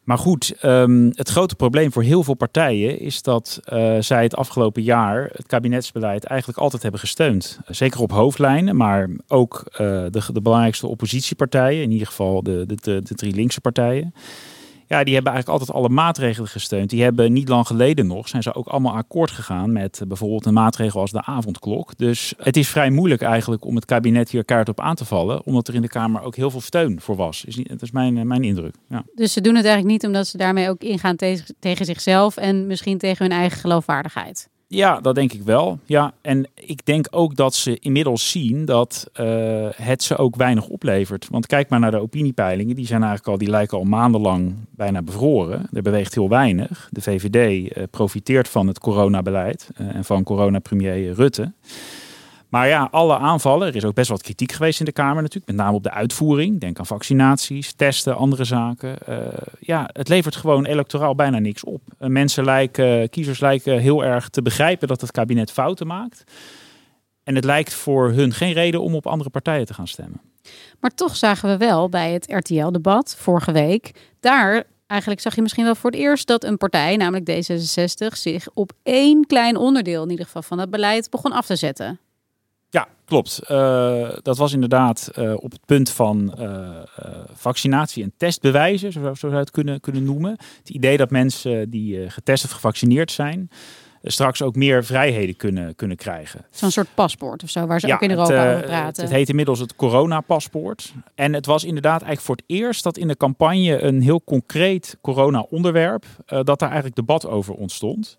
Maar 0.04 0.18
goed, 0.18 0.54
um, 0.62 1.12
het 1.14 1.28
grote 1.28 1.54
probleem 1.54 1.92
voor 1.92 2.02
heel 2.02 2.22
veel 2.22 2.35
partijen 2.35 3.00
is 3.00 3.22
dat 3.22 3.61
zij 3.98 4.22
het 4.22 4.37
afgelopen 4.37 4.83
jaar 4.83 5.31
het 5.33 5.46
kabinetsbeleid 5.46 6.24
eigenlijk 6.24 6.61
altijd 6.61 6.83
hebben 6.83 7.00
gesteund. 7.00 7.59
Zeker 7.66 8.00
op 8.00 8.11
hoofdlijnen, 8.11 8.76
maar 8.76 9.09
ook 9.26 9.64
de, 9.76 10.22
de, 10.33 10.40
belangrijkste 10.42 10.87
oppositiepartijen, 10.87 11.83
in 11.83 11.90
ieder 11.90 12.07
geval 12.07 12.42
de, 12.42 12.66
de, 12.66 13.02
de 13.02 13.14
drie 13.14 13.35
linkse 13.35 13.61
partijen. 13.61 14.14
Ja, 14.88 15.05
die 15.05 15.14
hebben 15.14 15.33
eigenlijk 15.33 15.61
altijd 15.61 15.79
alle 15.79 15.88
maatregelen 15.88 16.48
gesteund. 16.48 16.90
Die 16.90 17.03
hebben 17.03 17.33
niet 17.33 17.48
lang 17.48 17.66
geleden 17.66 18.07
nog, 18.07 18.29
zijn 18.29 18.42
ze 18.42 18.55
ook 18.55 18.66
allemaal 18.66 18.94
akkoord 18.94 19.31
gegaan 19.31 19.72
met 19.72 20.03
bijvoorbeeld 20.09 20.46
een 20.46 20.53
maatregel 20.53 21.01
als 21.01 21.11
de 21.11 21.24
avondklok. 21.24 21.96
Dus 21.96 22.35
het 22.38 22.57
is 22.57 22.68
vrij 22.68 22.90
moeilijk 22.90 23.22
eigenlijk 23.22 23.64
om 23.64 23.74
het 23.74 23.85
kabinet 23.85 24.31
hier 24.31 24.44
kaart 24.44 24.68
op 24.68 24.81
aan 24.81 24.94
te 24.94 25.05
vallen, 25.05 25.44
omdat 25.44 25.68
er 25.68 25.74
in 25.74 25.83
de 25.83 25.88
Kamer 25.88 26.22
ook 26.22 26.37
heel 26.37 26.51
veel 26.51 26.61
steun 26.61 27.01
voor 27.01 27.16
was. 27.16 27.44
Is 27.44 27.57
niet, 27.57 27.68
dat 27.68 27.83
is 27.83 27.90
mijn, 27.90 28.27
mijn 28.27 28.42
indruk. 28.42 28.74
Ja. 28.88 29.05
Dus 29.14 29.33
ze 29.33 29.40
doen 29.40 29.55
het 29.55 29.64
eigenlijk 29.64 29.94
niet 29.94 30.07
omdat 30.07 30.27
ze 30.27 30.37
daarmee 30.37 30.68
ook 30.68 30.83
ingaan 30.83 31.16
tegen 31.59 31.85
zichzelf 31.85 32.37
en 32.37 32.66
misschien 32.66 32.98
tegen 32.98 33.27
hun 33.27 33.38
eigen 33.38 33.59
geloofwaardigheid. 33.59 34.48
Ja, 34.70 35.00
dat 35.00 35.14
denk 35.14 35.33
ik 35.33 35.42
wel. 35.42 35.78
Ja, 35.85 36.12
en 36.20 36.46
ik 36.54 36.87
denk 36.87 37.07
ook 37.11 37.37
dat 37.37 37.54
ze 37.54 37.78
inmiddels 37.78 38.31
zien 38.31 38.64
dat 38.64 39.11
uh, 39.20 39.68
het 39.74 40.02
ze 40.02 40.16
ook 40.16 40.37
weinig 40.37 40.68
oplevert. 40.68 41.28
Want 41.31 41.46
kijk 41.46 41.68
maar 41.68 41.81
naar 41.81 41.90
de 41.90 42.00
opiniepeilingen. 42.00 42.76
Die 42.76 42.87
zijn 42.87 43.00
eigenlijk 43.02 43.31
al, 43.31 43.38
die 43.38 43.50
lijken 43.50 43.78
al 43.78 43.85
maandenlang 43.85 44.54
bijna 44.70 45.02
bevroren. 45.02 45.68
Er 45.72 45.83
beweegt 45.83 46.14
heel 46.14 46.28
weinig. 46.28 46.88
De 46.92 47.02
VVD 47.02 47.76
uh, 47.76 47.83
profiteert 47.90 48.48
van 48.48 48.66
het 48.66 48.78
coronabeleid 48.78 49.70
uh, 49.81 49.94
en 49.94 50.04
van 50.04 50.22
coronapremier 50.22 51.12
Rutte. 51.12 51.52
Maar 52.48 52.68
ja, 52.68 52.88
alle 52.90 53.18
aanvallen, 53.18 53.68
er 53.68 53.76
is 53.76 53.84
ook 53.84 53.94
best 53.94 54.11
wat 54.11 54.22
kritiek 54.22 54.52
geweest 54.52 54.78
in 54.78 54.84
de 54.84 54.92
Kamer 54.92 55.22
natuurlijk, 55.22 55.46
met 55.46 55.56
name 55.56 55.76
op 55.76 55.82
de 55.82 55.90
uitvoering. 55.90 56.61
Denk 56.61 56.78
aan 56.78 56.87
vaccinaties, 56.87 57.72
testen, 57.72 58.16
andere 58.16 58.44
zaken. 58.44 58.96
Uh, 59.08 59.16
ja, 59.61 59.90
het 59.92 60.08
levert 60.08 60.37
gewoon 60.37 60.64
electoraal 60.64 61.14
bijna 61.14 61.38
niks 61.38 61.64
op. 61.64 61.82
Uh, 62.00 62.08
mensen 62.08 62.44
lijken, 62.44 63.11
kiezers 63.11 63.40
lijken 63.40 63.78
heel 63.78 64.04
erg 64.04 64.28
te 64.28 64.42
begrijpen 64.42 64.88
dat 64.88 65.00
het 65.00 65.11
kabinet 65.11 65.52
fouten 65.52 65.87
maakt. 65.87 66.24
En 67.24 67.34
het 67.34 67.44
lijkt 67.44 67.74
voor 67.74 68.11
hun 68.11 68.32
geen 68.32 68.52
reden 68.52 68.82
om 68.82 68.94
op 68.94 69.06
andere 69.06 69.30
partijen 69.30 69.66
te 69.66 69.74
gaan 69.74 69.88
stemmen. 69.88 70.20
Maar 70.80 70.94
toch 70.94 71.16
zagen 71.16 71.48
we 71.48 71.56
wel 71.56 71.88
bij 71.88 72.12
het 72.12 72.32
RTL-debat 72.32 73.16
vorige 73.18 73.52
week, 73.52 73.90
daar 74.20 74.64
eigenlijk 74.87 75.20
zag 75.20 75.34
je 75.34 75.42
misschien 75.42 75.64
wel 75.64 75.74
voor 75.74 75.90
het 75.90 76.00
eerst 76.00 76.26
dat 76.26 76.44
een 76.44 76.56
partij, 76.56 76.96
namelijk 76.96 77.30
D66, 77.30 78.16
zich 78.16 78.48
op 78.54 78.72
één 78.82 79.26
klein 79.26 79.56
onderdeel 79.56 80.02
in 80.02 80.11
ieder 80.11 80.24
geval 80.24 80.42
van 80.42 80.58
het 80.58 80.70
beleid 80.70 81.11
begon 81.11 81.32
af 81.32 81.46
te 81.46 81.56
zetten. 81.56 81.98
Ja, 82.70 82.88
klopt. 83.04 83.40
Uh, 83.50 84.09
dat 84.22 84.37
was 84.37 84.52
inderdaad 84.52 85.11
uh, 85.18 85.35
op 85.37 85.50
het 85.50 85.64
punt 85.66 85.90
van 85.90 86.35
uh, 86.38 86.68
vaccinatie 87.33 88.02
en 88.02 88.12
testbewijzen, 88.16 88.92
zo, 88.92 89.00
zo 89.00 89.14
zou 89.14 89.33
je 89.33 89.38
het 89.38 89.50
kunnen, 89.50 89.81
kunnen 89.81 90.04
noemen. 90.04 90.31
Het 90.59 90.70
idee 90.70 90.96
dat 90.96 91.11
mensen 91.11 91.70
die 91.70 92.11
getest 92.11 92.44
of 92.44 92.50
gevaccineerd 92.50 93.11
zijn, 93.11 93.50
straks 94.02 94.42
ook 94.42 94.54
meer 94.54 94.85
vrijheden 94.85 95.37
kunnen, 95.37 95.74
kunnen 95.74 95.96
krijgen. 95.96 96.46
Zo'n 96.50 96.70
soort 96.70 96.88
paspoort 96.94 97.42
of 97.42 97.50
zo, 97.50 97.66
waar 97.66 97.81
ze 97.81 97.87
ja, 97.87 97.94
ook 97.94 98.02
in 98.02 98.11
Europa 98.11 98.35
het, 98.35 98.54
over 98.54 98.66
praten. 98.66 99.02
Het 99.02 99.12
heet 99.12 99.28
inmiddels 99.28 99.59
het 99.59 99.76
coronapaspoort. 99.76 100.92
En 101.14 101.33
het 101.33 101.46
was 101.46 101.64
inderdaad 101.64 102.02
eigenlijk 102.02 102.20
voor 102.20 102.37
het 102.37 102.44
eerst 102.46 102.83
dat 102.83 102.96
in 102.96 103.09
de 103.09 103.16
campagne 103.16 103.83
een 103.83 104.02
heel 104.02 104.22
concreet 104.24 104.98
corona-onderwerp, 105.00 106.04
dat 106.26 106.59
daar 106.59 106.68
eigenlijk 106.68 106.96
debat 106.96 107.26
over 107.26 107.54
ontstond. 107.54 108.16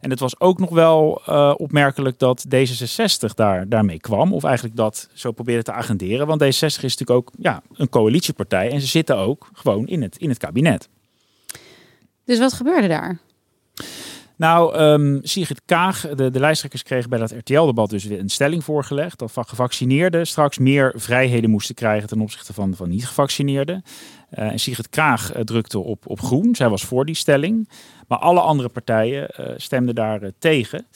En 0.00 0.10
het 0.10 0.20
was 0.20 0.40
ook 0.40 0.58
nog 0.58 0.70
wel 0.70 1.22
uh, 1.28 1.54
opmerkelijk 1.56 2.18
dat 2.18 2.46
D66 2.54 3.34
daar, 3.34 3.68
daarmee 3.68 4.00
kwam. 4.00 4.32
Of 4.32 4.44
eigenlijk 4.44 4.76
dat 4.76 5.08
zo 5.12 5.32
probeerde 5.32 5.62
te 5.62 5.72
agenderen. 5.72 6.26
Want 6.26 6.42
D66 6.42 6.46
is 6.48 6.80
natuurlijk 6.80 7.10
ook 7.10 7.30
ja, 7.38 7.62
een 7.72 7.88
coalitiepartij. 7.88 8.70
En 8.70 8.80
ze 8.80 8.86
zitten 8.86 9.16
ook 9.16 9.48
gewoon 9.52 9.86
in 9.86 10.02
het, 10.02 10.16
in 10.16 10.28
het 10.28 10.38
kabinet. 10.38 10.88
Dus 12.24 12.38
wat 12.38 12.52
gebeurde 12.52 12.88
daar? 12.88 13.18
Nou, 14.38 14.78
um, 14.78 15.20
Sigrid 15.22 15.62
Kaag, 15.64 16.00
de, 16.00 16.30
de 16.30 16.40
lijsttrekkers 16.40 16.82
kregen 16.82 17.10
bij 17.10 17.18
dat 17.18 17.30
RTL-debat 17.30 17.90
dus 17.90 18.04
weer 18.04 18.18
een 18.18 18.28
stelling 18.28 18.64
voorgelegd. 18.64 19.18
Dat 19.18 19.32
van 19.32 19.46
gevaccineerden 19.46 20.26
straks 20.26 20.58
meer 20.58 20.92
vrijheden 20.96 21.50
moesten 21.50 21.74
krijgen 21.74 22.08
ten 22.08 22.20
opzichte 22.20 22.52
van, 22.52 22.74
van 22.74 22.88
niet-gevaccineerden. 22.88 23.82
Uh, 24.38 24.50
en 24.52 24.58
Sigrid 24.58 24.88
Kaag 24.88 25.36
uh, 25.36 25.42
drukte 25.42 25.78
op, 25.78 26.06
op 26.06 26.20
groen. 26.20 26.54
Zij 26.54 26.68
was 26.68 26.84
voor 26.84 27.04
die 27.04 27.14
stelling. 27.14 27.68
Maar 28.08 28.18
alle 28.18 28.40
andere 28.40 28.68
partijen 28.68 29.30
uh, 29.40 29.46
stemden 29.56 29.94
daar 29.94 30.30
tegen. 30.38 30.86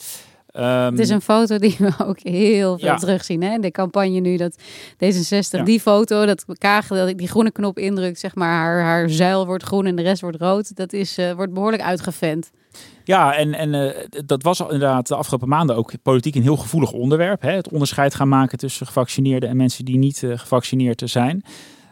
Um, 0.52 0.64
het 0.64 0.98
is 0.98 1.08
een 1.08 1.20
foto 1.20 1.58
die 1.58 1.76
we 1.78 1.92
ook 2.06 2.18
heel 2.18 2.78
veel 2.78 2.96
terugzien 2.96 3.42
hè? 3.42 3.58
de 3.58 3.70
campagne 3.70 4.20
nu. 4.20 4.36
Dat 4.36 4.58
D66, 5.04 5.62
die 5.64 5.80
foto, 5.80 6.26
dat 6.26 6.44
Kaag 6.58 6.86
die 7.14 7.28
groene 7.28 7.50
knop 7.50 7.78
indrukt, 7.78 8.18
zeg 8.18 8.34
maar, 8.34 8.52
haar, 8.52 8.82
haar 8.82 9.10
zuil 9.10 9.46
wordt 9.46 9.64
groen 9.64 9.86
en 9.86 9.96
de 9.96 10.02
rest 10.02 10.20
wordt 10.20 10.40
rood. 10.40 10.76
Dat 10.76 10.92
is, 10.92 11.18
uh, 11.18 11.32
wordt 11.32 11.52
behoorlijk 11.52 11.82
uitgevent. 11.82 12.50
Ja, 13.04 13.34
en, 13.34 13.54
en 13.54 13.74
uh, 13.74 13.90
dat 14.26 14.42
was 14.42 14.60
inderdaad 14.60 15.08
de 15.08 15.14
afgelopen 15.14 15.48
maanden 15.48 15.76
ook 15.76 15.92
politiek 16.02 16.34
een 16.34 16.42
heel 16.42 16.56
gevoelig 16.56 16.92
onderwerp. 16.92 17.42
Hè? 17.42 17.52
Het 17.52 17.68
onderscheid 17.68 18.14
gaan 18.14 18.28
maken 18.28 18.58
tussen 18.58 18.86
gevaccineerden 18.86 19.48
en 19.48 19.56
mensen 19.56 19.84
die 19.84 19.98
niet 19.98 20.22
uh, 20.22 20.38
gevaccineerd 20.38 21.02
zijn. 21.04 21.42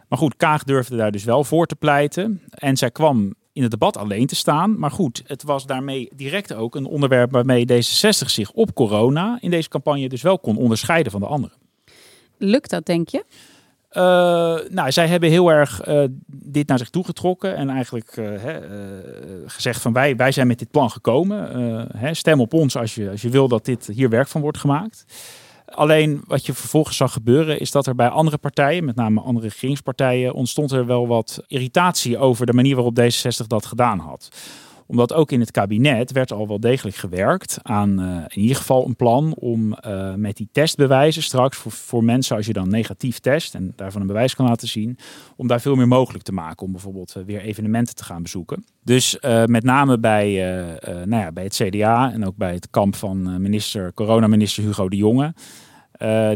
Maar 0.09 0.19
goed, 0.19 0.37
Kaag 0.37 0.65
durfde 0.65 0.97
daar 0.97 1.11
dus 1.11 1.25
wel 1.25 1.45
voor 1.45 1.67
te 1.67 1.77
pleiten. 1.77 2.43
En 2.51 2.77
zij 2.77 2.91
kwam 2.91 3.35
in 3.53 3.63
het 3.63 3.71
debat 3.71 3.97
alleen 3.97 4.27
te 4.27 4.35
staan. 4.35 4.79
Maar 4.79 4.91
goed, 4.91 5.23
het 5.27 5.43
was 5.43 5.67
daarmee 5.67 6.09
direct 6.15 6.55
ook 6.55 6.75
een 6.75 6.87
onderwerp 6.87 7.33
waarmee 7.33 7.67
D66 7.73 8.27
zich 8.27 8.51
op 8.51 8.75
corona 8.75 9.39
in 9.41 9.51
deze 9.51 9.69
campagne 9.69 10.09
dus 10.09 10.23
wel 10.23 10.39
kon 10.39 10.57
onderscheiden 10.57 11.13
van 11.13 11.21
de 11.21 11.27
anderen. 11.27 11.57
Lukt 12.39 12.71
dat, 12.71 12.87
denk 12.87 13.09
je? 13.09 13.25
Uh, 13.93 14.03
nou, 14.71 14.93
zij 14.93 15.07
hebben 15.07 15.29
heel 15.29 15.49
erg 15.51 15.89
uh, 15.89 16.05
dit 16.27 16.69
naar 16.69 16.79
zich 16.79 16.91
toegetrokken 16.91 17.57
en 17.57 17.69
eigenlijk 17.69 18.17
uh, 18.17 18.29
hè, 18.43 18.61
gezegd 19.47 19.81
van 19.81 19.93
wij, 19.93 20.17
wij 20.17 20.33
zijn 20.33 20.47
met 20.47 20.59
dit 20.59 20.71
plan 20.71 20.91
gekomen. 20.91 21.89
Hè, 21.97 22.15
stem 22.15 22.41
op 22.41 22.55
ons 22.55 22.77
als 22.77 22.95
je, 22.95 23.11
als 23.11 23.23
je 23.23 23.29
wil 23.29 23.49
dat 23.49 23.65
dit 23.65 23.87
hier 23.87 24.09
werk 24.09 24.29
van 24.29 24.41
wordt 24.41 24.59
gemaakt. 24.59 25.05
Alleen 25.71 26.23
wat 26.27 26.47
je 26.47 26.55
vervolgens 26.55 26.97
zag 26.97 27.13
gebeuren 27.13 27.61
is 27.61 27.71
dat 27.71 27.87
er 27.87 27.95
bij 27.95 28.09
andere 28.09 28.39
partijen, 28.39 28.85
met 28.85 28.97
name 28.97 29.21
andere 29.21 29.49
regeringspartijen, 29.49 30.35
ontstond 30.35 30.71
er 30.71 30.87
wel 30.87 31.07
wat 31.07 31.43
irritatie 31.47 32.19
over 32.19 32.47
de 32.47 32.53
manier 32.53 32.75
waarop 32.75 33.01
D66 33.01 33.47
dat 33.47 33.67
gedaan 33.67 33.99
had 33.99 34.29
omdat 34.91 35.13
ook 35.13 35.33
in 35.33 35.41
het 35.41 35.51
kabinet 35.51 36.13
werd 36.13 36.33
al 36.33 36.49
wel 36.49 36.61
degelijk 36.61 36.97
gewerkt 36.97 37.59
aan 37.63 38.01
uh, 38.01 38.17
in 38.29 38.41
ieder 38.41 38.57
geval 38.57 38.87
een 38.87 38.97
plan 38.97 39.35
om 39.35 39.77
uh, 39.87 40.15
met 40.15 40.37
die 40.37 40.49
testbewijzen 40.53 41.23
straks 41.23 41.57
voor, 41.57 42.05
mensen 42.05 42.37
als 42.37 42.47
je 42.47 42.53
dan 42.53 42.69
negatief 42.69 43.19
test 43.19 43.55
en 43.55 43.73
daarvan 43.77 44.01
een 44.01 44.07
bewijs 44.07 44.35
kan 44.35 44.47
laten 44.47 44.69
zien, 44.69 44.99
om 45.37 45.47
daar 45.47 45.61
veel 45.61 45.75
meer 45.75 45.89
mogelijk 45.89 46.25
te 46.25 46.33
maken 46.33 46.67
om 46.67 46.73
bijvoorbeeld 46.73 47.15
uh, 47.17 47.25
weer 47.25 47.41
evenementen 47.41 47.95
te 47.95 48.05
gaan 48.05 48.23
bezoeken. 48.23 48.65
Dus 48.85 49.19
met 49.47 49.63
name 49.63 49.99
bij, 49.99 50.35
nou 50.85 51.23
ja, 51.23 51.33
bij 51.33 51.45
het 51.45 51.55
CDA 51.55 52.13
en 52.13 52.27
ook 52.27 52.37
bij 52.37 52.55
het 52.55 52.71
kamp 52.71 52.97
van 52.97 53.43
minister, 53.43 53.95
coronaminister 53.95 54.63
Hugo 54.65 54.89
de 54.89 54.97
Jonge. 54.97 55.35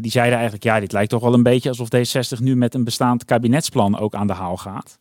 die 0.00 0.10
zeiden 0.10 0.34
eigenlijk, 0.34 0.64
ja, 0.64 0.80
dit 0.80 0.92
lijkt 0.92 1.10
toch 1.10 1.22
wel 1.22 1.34
een 1.34 1.42
beetje 1.42 1.68
alsof 1.68 1.88
D60 1.96 2.38
nu 2.38 2.56
met 2.56 2.74
een 2.74 2.84
bestaand 2.84 3.24
kabinetsplan 3.24 3.98
ook 3.98 4.14
aan 4.14 4.26
de 4.26 4.32
haal 4.32 4.56
gaat. 4.56 4.98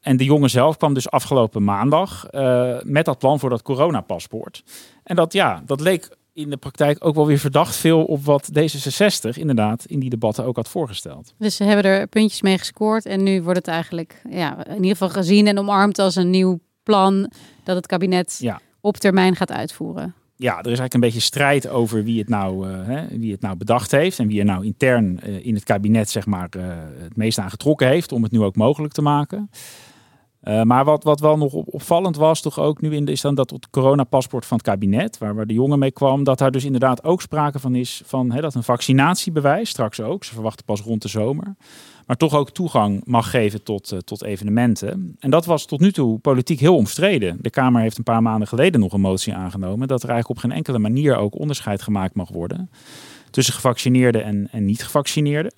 En 0.00 0.16
de 0.16 0.24
jongen 0.24 0.50
zelf 0.50 0.76
kwam 0.76 0.94
dus 0.94 1.10
afgelopen 1.10 1.64
maandag 1.64 2.26
uh, 2.30 2.76
met 2.82 3.04
dat 3.04 3.18
plan 3.18 3.38
voor 3.38 3.50
dat 3.50 3.62
coronapaspoort. 3.62 4.62
En 5.02 5.16
dat, 5.16 5.32
ja, 5.32 5.62
dat 5.66 5.80
leek 5.80 6.08
in 6.32 6.50
de 6.50 6.56
praktijk 6.56 7.04
ook 7.04 7.14
wel 7.14 7.26
weer 7.26 7.38
verdacht 7.38 7.76
veel 7.76 8.04
op 8.04 8.24
wat 8.24 8.50
D66 8.58 9.38
inderdaad 9.38 9.84
in 9.84 9.98
die 9.98 10.10
debatten 10.10 10.44
ook 10.44 10.56
had 10.56 10.68
voorgesteld. 10.68 11.34
Dus 11.38 11.56
ze 11.56 11.64
hebben 11.64 11.84
er 11.84 12.06
puntjes 12.06 12.42
mee 12.42 12.58
gescoord 12.58 13.06
en 13.06 13.22
nu 13.22 13.42
wordt 13.42 13.58
het 13.58 13.68
eigenlijk 13.68 14.22
ja, 14.30 14.66
in 14.66 14.74
ieder 14.74 14.90
geval 14.90 15.08
gezien 15.08 15.46
en 15.46 15.58
omarmd 15.58 15.98
als 15.98 16.16
een 16.16 16.30
nieuw 16.30 16.60
plan 16.82 17.30
dat 17.64 17.76
het 17.76 17.86
kabinet 17.86 18.38
ja. 18.40 18.60
op 18.80 18.96
termijn 18.96 19.36
gaat 19.36 19.52
uitvoeren. 19.52 20.14
Ja, 20.36 20.52
er 20.52 20.58
is 20.58 20.64
eigenlijk 20.64 20.94
een 20.94 21.00
beetje 21.00 21.20
strijd 21.20 21.68
over 21.68 22.04
wie 22.04 22.18
het 22.18 22.28
nou, 22.28 22.68
uh, 22.68 22.86
hè, 22.86 23.18
wie 23.18 23.32
het 23.32 23.40
nou 23.40 23.56
bedacht 23.56 23.90
heeft 23.90 24.18
en 24.18 24.28
wie 24.28 24.38
er 24.38 24.44
nou 24.44 24.64
intern 24.64 25.20
uh, 25.26 25.46
in 25.46 25.54
het 25.54 25.64
kabinet 25.64 26.10
zeg 26.10 26.26
maar, 26.26 26.48
uh, 26.56 26.62
het 26.98 27.16
meest 27.16 27.38
aan 27.38 27.50
getrokken 27.50 27.88
heeft 27.88 28.12
om 28.12 28.22
het 28.22 28.32
nu 28.32 28.42
ook 28.42 28.56
mogelijk 28.56 28.92
te 28.92 29.02
maken. 29.02 29.50
Uh, 30.44 30.62
maar 30.62 30.84
wat, 30.84 31.04
wat 31.04 31.20
wel 31.20 31.36
nog 31.36 31.52
opvallend 31.52 32.16
was, 32.16 32.40
toch 32.40 32.58
ook 32.58 32.80
nu 32.80 32.94
in 32.94 33.04
de, 33.04 33.12
is 33.12 33.20
dan 33.20 33.34
dat 33.34 33.50
het 33.50 33.70
coronapaspoort 33.70 34.46
van 34.46 34.56
het 34.56 34.66
kabinet, 34.66 35.18
waar, 35.18 35.34
waar 35.34 35.46
de 35.46 35.54
jongen 35.54 35.78
mee 35.78 35.90
kwam, 35.90 36.24
dat 36.24 36.38
daar 36.38 36.50
dus 36.50 36.64
inderdaad 36.64 37.04
ook 37.04 37.22
sprake 37.22 37.58
van 37.58 37.74
is 37.74 38.02
van 38.04 38.28
dat 38.28 38.54
een 38.54 38.62
vaccinatiebewijs, 38.62 39.68
straks 39.68 40.00
ook, 40.00 40.24
ze 40.24 40.34
verwachten 40.34 40.64
pas 40.64 40.80
rond 40.80 41.02
de 41.02 41.08
zomer, 41.08 41.56
maar 42.06 42.16
toch 42.16 42.34
ook 42.34 42.50
toegang 42.50 43.02
mag 43.04 43.30
geven 43.30 43.62
tot, 43.62 43.92
uh, 43.92 43.98
tot 43.98 44.22
evenementen. 44.22 45.16
En 45.18 45.30
dat 45.30 45.44
was 45.44 45.66
tot 45.66 45.80
nu 45.80 45.92
toe 45.92 46.18
politiek 46.18 46.60
heel 46.60 46.76
omstreden. 46.76 47.38
De 47.40 47.50
Kamer 47.50 47.82
heeft 47.82 47.98
een 47.98 48.04
paar 48.04 48.22
maanden 48.22 48.48
geleden 48.48 48.80
nog 48.80 48.92
een 48.92 49.00
motie 49.00 49.34
aangenomen 49.34 49.88
dat 49.88 50.02
er 50.02 50.08
eigenlijk 50.08 50.38
op 50.38 50.44
geen 50.44 50.56
enkele 50.56 50.78
manier 50.78 51.16
ook 51.16 51.38
onderscheid 51.38 51.82
gemaakt 51.82 52.14
mag 52.14 52.28
worden 52.28 52.70
tussen 53.30 53.54
gevaccineerden 53.54 54.24
en, 54.24 54.48
en 54.50 54.64
niet 54.64 54.84
gevaccineerden. 54.84 55.52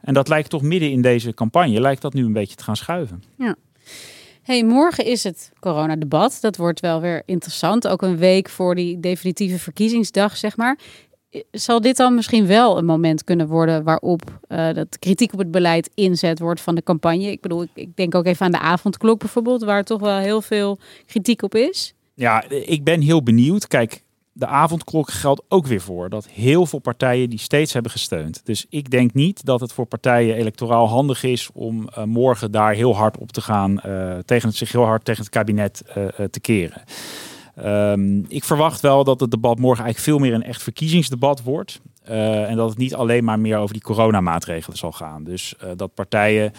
En 0.00 0.14
dat 0.14 0.28
lijkt 0.28 0.50
toch 0.50 0.62
midden 0.62 0.90
in 0.90 1.02
deze 1.02 1.34
campagne, 1.34 1.80
lijkt 1.80 2.02
dat 2.02 2.14
nu 2.14 2.24
een 2.24 2.32
beetje 2.32 2.56
te 2.56 2.64
gaan 2.64 2.76
schuiven. 2.76 3.22
Ja 3.38 3.56
hey, 4.42 4.64
morgen 4.64 5.04
is 5.04 5.24
het 5.24 5.52
coronadebat. 5.60 6.38
Dat 6.40 6.56
wordt 6.56 6.80
wel 6.80 7.00
weer 7.00 7.22
interessant. 7.26 7.88
Ook 7.88 8.02
een 8.02 8.16
week 8.16 8.48
voor 8.48 8.74
die 8.74 9.00
definitieve 9.00 9.58
verkiezingsdag, 9.58 10.36
zeg 10.36 10.56
maar. 10.56 10.78
Zal 11.50 11.80
dit 11.80 11.96
dan 11.96 12.14
misschien 12.14 12.46
wel 12.46 12.78
een 12.78 12.84
moment 12.84 13.24
kunnen 13.24 13.46
worden 13.46 13.84
waarop 13.84 14.40
uh, 14.48 14.72
dat 14.74 14.98
kritiek 14.98 15.32
op 15.32 15.38
het 15.38 15.50
beleid 15.50 15.90
inzet 15.94 16.38
wordt 16.38 16.60
van 16.60 16.74
de 16.74 16.82
campagne? 16.82 17.30
Ik 17.30 17.40
bedoel, 17.40 17.66
ik 17.74 17.96
denk 17.96 18.14
ook 18.14 18.26
even 18.26 18.46
aan 18.46 18.52
de 18.52 18.58
avondklok 18.58 19.18
bijvoorbeeld, 19.18 19.62
waar 19.62 19.84
toch 19.84 20.00
wel 20.00 20.18
heel 20.18 20.42
veel 20.42 20.78
kritiek 21.06 21.42
op 21.42 21.54
is. 21.54 21.94
Ja, 22.14 22.48
ik 22.48 22.84
ben 22.84 23.00
heel 23.00 23.22
benieuwd. 23.22 23.66
Kijk, 23.66 24.02
de 24.32 24.46
avondklok 24.46 25.10
geldt 25.10 25.42
ook 25.48 25.66
weer 25.66 25.80
voor 25.80 26.08
dat 26.08 26.28
heel 26.28 26.66
veel 26.66 26.78
partijen 26.78 27.30
die 27.30 27.38
steeds 27.38 27.72
hebben 27.72 27.92
gesteund. 27.92 28.40
Dus 28.44 28.66
ik 28.68 28.90
denk 28.90 29.14
niet 29.14 29.44
dat 29.44 29.60
het 29.60 29.72
voor 29.72 29.86
partijen 29.86 30.36
electoraal 30.36 30.88
handig 30.88 31.22
is 31.22 31.50
om 31.52 31.88
uh, 31.88 32.04
morgen 32.04 32.50
daar 32.50 32.74
heel 32.74 32.96
hard 32.96 33.18
op 33.18 33.32
te 33.32 33.40
gaan, 33.40 33.70
uh, 33.86 34.18
tegen 34.24 34.48
het, 34.48 34.56
zich 34.56 34.72
heel 34.72 34.84
hard 34.84 35.04
tegen 35.04 35.22
het 35.22 35.32
kabinet 35.32 35.82
uh, 35.96 36.06
te 36.30 36.40
keren. 36.40 36.82
Um, 37.64 38.24
ik 38.28 38.44
verwacht 38.44 38.80
wel 38.80 39.04
dat 39.04 39.20
het 39.20 39.30
debat 39.30 39.58
morgen 39.58 39.84
eigenlijk 39.84 40.16
veel 40.16 40.26
meer 40.26 40.34
een 40.34 40.48
echt 40.48 40.62
verkiezingsdebat 40.62 41.42
wordt. 41.42 41.80
en 42.04 42.56
dat 42.56 42.68
het 42.68 42.78
niet 42.78 42.94
alleen 42.94 43.24
maar 43.24 43.40
meer 43.40 43.58
over 43.58 43.72
die 43.72 43.82
coronamaatregelen 43.82 44.76
zal 44.76 44.92
gaan. 44.92 45.24
Dus 45.24 45.54
dat 45.76 45.94
partijen 45.94 46.52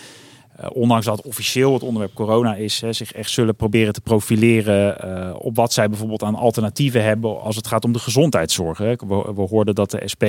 uh, 0.59 0.65
ondanks 0.73 1.05
dat 1.05 1.21
officieel 1.21 1.73
het 1.73 1.83
onderwerp 1.83 2.13
corona 2.13 2.55
is, 2.55 2.81
hè, 2.81 2.93
zich 2.93 3.13
echt 3.13 3.29
zullen 3.29 3.55
proberen 3.55 3.93
te 3.93 4.01
profileren 4.01 4.97
uh, 5.05 5.35
op 5.37 5.55
wat 5.55 5.73
zij 5.73 5.89
bijvoorbeeld 5.89 6.23
aan 6.23 6.35
alternatieven 6.35 7.03
hebben 7.03 7.41
als 7.41 7.55
het 7.55 7.67
gaat 7.67 7.85
om 7.85 7.93
de 7.93 7.99
gezondheidszorg. 7.99 8.77
Hè. 8.77 8.95
We, 8.95 9.45
hoorden 9.49 9.75
dat 9.75 9.91
de 9.91 10.01
SP 10.13 10.25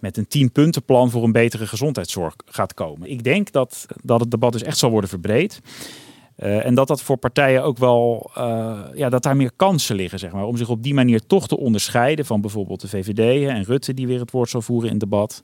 met 0.00 0.16
een 0.16 0.26
tienpuntenplan 0.28 1.10
voor 1.10 1.24
een 1.24 1.32
betere 1.32 1.66
gezondheidszorg 1.66 2.34
gaat 2.44 2.74
komen. 2.74 3.10
Ik 3.10 3.24
denk 3.24 3.52
dat, 3.52 3.86
dat 4.02 4.20
het 4.20 4.30
debat 4.30 4.52
dus 4.52 4.62
echt 4.62 4.78
zal 4.78 4.90
worden 4.90 5.10
verbreed. 5.10 5.60
Uh, 6.38 6.66
en 6.66 6.74
dat 6.74 6.88
dat 6.88 7.02
voor 7.02 7.16
partijen 7.16 7.62
ook 7.62 7.78
wel, 7.78 8.30
ja, 8.94 9.08
dat 9.08 9.22
daar 9.22 9.36
meer 9.36 9.52
kansen 9.56 9.96
liggen, 9.96 10.18
zeg 10.18 10.32
maar. 10.32 10.44
Om 10.44 10.56
zich 10.56 10.68
op 10.68 10.82
die 10.82 10.94
manier 10.94 11.26
toch 11.26 11.48
te 11.48 11.58
onderscheiden 11.58 12.26
van 12.26 12.40
bijvoorbeeld 12.40 12.80
de 12.80 12.88
VVD 12.88 13.48
en 13.48 13.64
Rutte, 13.64 13.94
die 13.94 14.06
weer 14.06 14.20
het 14.20 14.30
woord 14.30 14.48
zal 14.48 14.62
voeren 14.62 14.86
in 14.86 14.94
het 14.94 15.10
debat. 15.10 15.42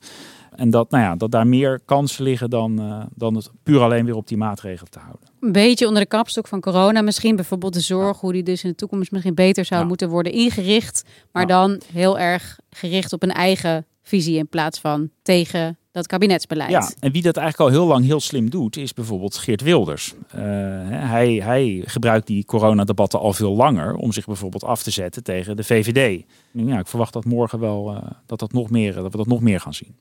En 0.58 0.70
dat, 0.70 0.90
nou 0.90 1.04
ja, 1.04 1.16
dat 1.16 1.30
daar 1.30 1.46
meer 1.46 1.80
kansen 1.84 2.24
liggen 2.24 2.50
dan, 2.50 2.80
uh, 2.80 3.02
dan 3.14 3.34
het 3.34 3.50
puur 3.62 3.80
alleen 3.80 4.04
weer 4.04 4.14
op 4.14 4.28
die 4.28 4.36
maatregelen 4.36 4.90
te 4.90 4.98
houden. 4.98 5.28
Een 5.40 5.52
beetje 5.52 5.86
onder 5.86 6.02
de 6.02 6.08
kapstok 6.08 6.46
van 6.46 6.60
corona 6.60 7.02
misschien. 7.02 7.36
Bijvoorbeeld 7.36 7.72
de 7.72 7.80
zorg, 7.80 8.20
hoe 8.20 8.32
die 8.32 8.42
dus 8.42 8.64
in 8.64 8.70
de 8.70 8.76
toekomst 8.76 9.10
misschien 9.10 9.34
beter 9.34 9.64
zou 9.64 9.86
moeten 9.86 10.08
worden 10.08 10.32
ingericht. 10.32 11.04
Maar 11.32 11.46
dan 11.46 11.80
heel 11.92 12.18
erg 12.18 12.58
gericht 12.70 13.12
op 13.12 13.22
een 13.22 13.32
eigen 13.32 13.86
visie 14.02 14.38
in 14.38 14.48
plaats 14.48 14.80
van 14.80 15.10
tegen 15.22 15.78
dat 15.98 16.06
kabinetsbeleid. 16.06 16.70
Ja, 16.70 16.90
en 17.00 17.12
wie 17.12 17.22
dat 17.22 17.36
eigenlijk 17.36 17.70
al 17.70 17.76
heel 17.78 17.86
lang 17.86 18.04
heel 18.04 18.20
slim 18.20 18.50
doet, 18.50 18.76
is 18.76 18.94
bijvoorbeeld 18.94 19.36
Geert 19.36 19.60
Wilders. 19.60 20.14
Uh, 20.34 20.40
hij, 20.88 21.40
hij 21.44 21.82
gebruikt 21.84 22.26
die 22.26 22.44
coronadebatten 22.44 23.18
al 23.20 23.32
veel 23.32 23.56
langer 23.56 23.94
om 23.94 24.12
zich 24.12 24.26
bijvoorbeeld 24.26 24.64
af 24.64 24.82
te 24.82 24.90
zetten 24.90 25.22
tegen 25.22 25.56
de 25.56 25.64
VVD. 25.64 26.24
Ja, 26.50 26.78
ik 26.78 26.86
verwacht 26.86 27.12
dat 27.12 27.24
morgen 27.24 27.60
wel 27.60 27.94
uh, 27.94 28.10
dat, 28.26 28.38
dat, 28.38 28.52
nog 28.52 28.70
meer, 28.70 28.94
dat 28.94 29.10
we 29.10 29.16
dat 29.16 29.26
nog 29.26 29.40
meer 29.40 29.60
gaan 29.60 29.74
zien. 29.74 29.96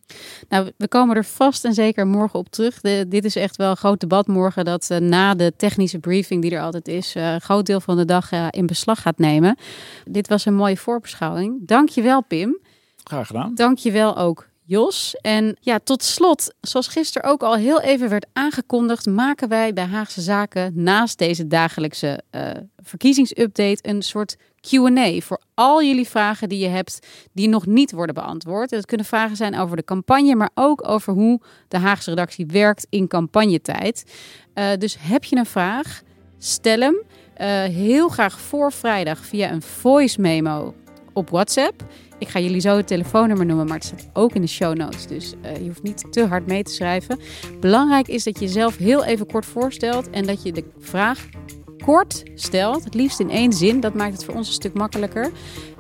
Nou, 0.50 0.72
we 0.78 0.88
komen 0.88 1.16
er 1.16 1.26
vast 1.26 1.66
en 1.66 1.74
zeker 1.74 2.08
morgen 2.08 2.40
op 2.40 2.50
terug. 2.50 2.82
De, 2.82 3.06
dit 3.08 3.26
is 3.26 3.36
echt 3.36 3.56
wel 3.56 3.70
een 3.70 3.78
groot 3.78 4.00
debat 4.00 4.28
morgen 4.28 4.66
dat 4.66 4.90
uh, 4.92 4.98
na 4.98 5.36
de 5.36 5.54
technische 5.58 6.00
briefing 6.00 6.42
die 6.42 6.52
er 6.52 6.62
altijd 6.62 6.88
is, 6.88 7.16
een 7.16 7.42
groot 7.42 7.66
deel 7.66 7.80
van 7.80 7.98
de 7.98 8.06
dag 8.06 8.32
in 8.50 8.66
beslag 8.66 9.02
gaat 9.02 9.18
nemen. 9.18 9.58
Dit 10.06 10.28
was 10.28 10.46
een 10.46 10.56
mooie 10.56 10.78
voorbeschouwing. 10.78 11.68
Dank 11.68 11.90
je 11.90 12.02
wel, 12.02 12.24
Pim. 12.24 12.60
Graag 13.08 13.28
gedaan. 13.28 13.56
Dank 13.56 13.78
je 13.78 13.92
wel 13.92 14.18
ook, 14.18 14.48
Jos. 14.70 15.16
En 15.22 15.58
ja, 15.60 15.80
tot 15.84 16.04
slot, 16.04 16.54
zoals 16.62 16.88
gisteren 16.88 17.30
ook 17.30 17.44
al 17.44 17.56
heel 17.56 17.82
even 17.82 18.10
werd 18.10 18.26
aangekondigd, 18.34 19.06
maken 19.06 19.50
wij 19.50 19.74
bij 19.74 19.86
Haagse 19.86 20.22
Zaken 20.22 20.72
naast 20.76 21.18
deze 21.18 21.48
dagelijkse 21.48 22.22
uh, 22.32 22.50
verkiezingsupdate 22.78 23.90
een 23.90 24.02
soort 24.02 24.36
QA 24.60 25.20
voor 25.20 25.42
al 25.54 25.84
jullie 25.84 26.08
vragen 26.08 26.50
die 26.50 26.60
je 26.60 26.68
hebt 26.68 27.08
die 27.34 27.48
nog 27.48 27.66
niet 27.66 27.92
worden 27.92 28.16
beantwoord. 28.16 28.70
Dat 28.70 28.86
kunnen 28.86 29.06
vragen 29.06 29.36
zijn 29.36 29.58
over 29.58 29.76
de 29.76 29.84
campagne, 29.84 30.36
maar 30.36 30.52
ook 30.54 30.88
over 30.88 31.14
hoe 31.14 31.42
de 31.68 31.78
Haagse 31.78 32.10
redactie 32.10 32.46
werkt 32.46 32.88
in 32.90 33.08
campagnetijd. 33.08 34.04
Uh, 34.54 34.66
dus 34.78 34.98
heb 35.00 35.24
je 35.24 35.36
een 35.36 35.46
vraag? 35.46 36.02
Stel 36.38 36.80
hem. 36.80 36.96
Uh, 37.42 37.64
heel 37.64 38.08
graag 38.08 38.40
voor 38.40 38.72
vrijdag 38.72 39.26
via 39.26 39.52
een 39.52 39.62
voice 39.62 40.22
memo 40.22 40.76
op 41.14 41.30
WhatsApp. 41.30 41.84
Ik 42.20 42.28
ga 42.28 42.40
jullie 42.40 42.60
zo 42.60 42.78
het 42.78 42.88
telefoonnummer 42.88 43.46
noemen, 43.46 43.66
maar 43.66 43.76
het 43.76 43.86
staat 43.86 44.10
ook 44.14 44.34
in 44.34 44.42
de 44.42 44.48
show 44.48 44.76
notes. 44.76 45.08
Dus 45.08 45.34
uh, 45.46 45.56
je 45.56 45.66
hoeft 45.66 45.84
niet 45.84 46.12
te 46.12 46.26
hard 46.26 46.48
mee 46.48 46.64
te 46.64 46.74
schrijven. 46.74 47.20
Belangrijk 47.60 48.08
is 48.08 48.24
dat 48.24 48.40
je 48.40 48.46
jezelf 48.46 48.78
heel 48.78 49.04
even 49.04 49.26
kort 49.26 49.46
voorstelt 49.46 50.10
en 50.10 50.26
dat 50.26 50.44
je 50.44 50.52
de 50.52 50.64
vraag 50.80 51.30
kort 51.84 52.24
stelt, 52.36 52.84
het 52.84 52.94
liefst 52.94 53.20
in 53.20 53.30
één 53.30 53.54
zin. 53.54 53.80
Dat 53.80 53.94
maakt 53.94 54.14
het 54.14 54.26
voor 54.26 54.34
ons 54.34 54.48
een 54.48 54.54
stuk 54.54 54.74
makkelijker. 54.74 55.32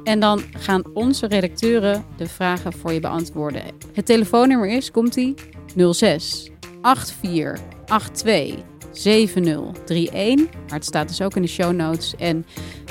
En 0.03 0.19
dan 0.19 0.41
gaan 0.51 0.83
onze 0.93 1.27
redacteuren 1.27 2.05
de 2.17 2.27
vragen 2.27 2.73
voor 2.73 2.93
je 2.93 2.99
beantwoorden. 2.99 3.61
Het 3.93 4.05
telefoonnummer 4.05 4.69
is, 4.69 4.91
komt-ie, 4.91 5.33
06 5.91 6.49
84 6.81 8.09
82 8.13 8.65
7031. 8.91 10.53
Maar 10.53 10.75
het 10.75 10.85
staat 10.85 11.07
dus 11.07 11.21
ook 11.21 11.35
in 11.35 11.41
de 11.41 11.47
show 11.47 11.73
notes. 11.73 12.15
En 12.15 12.45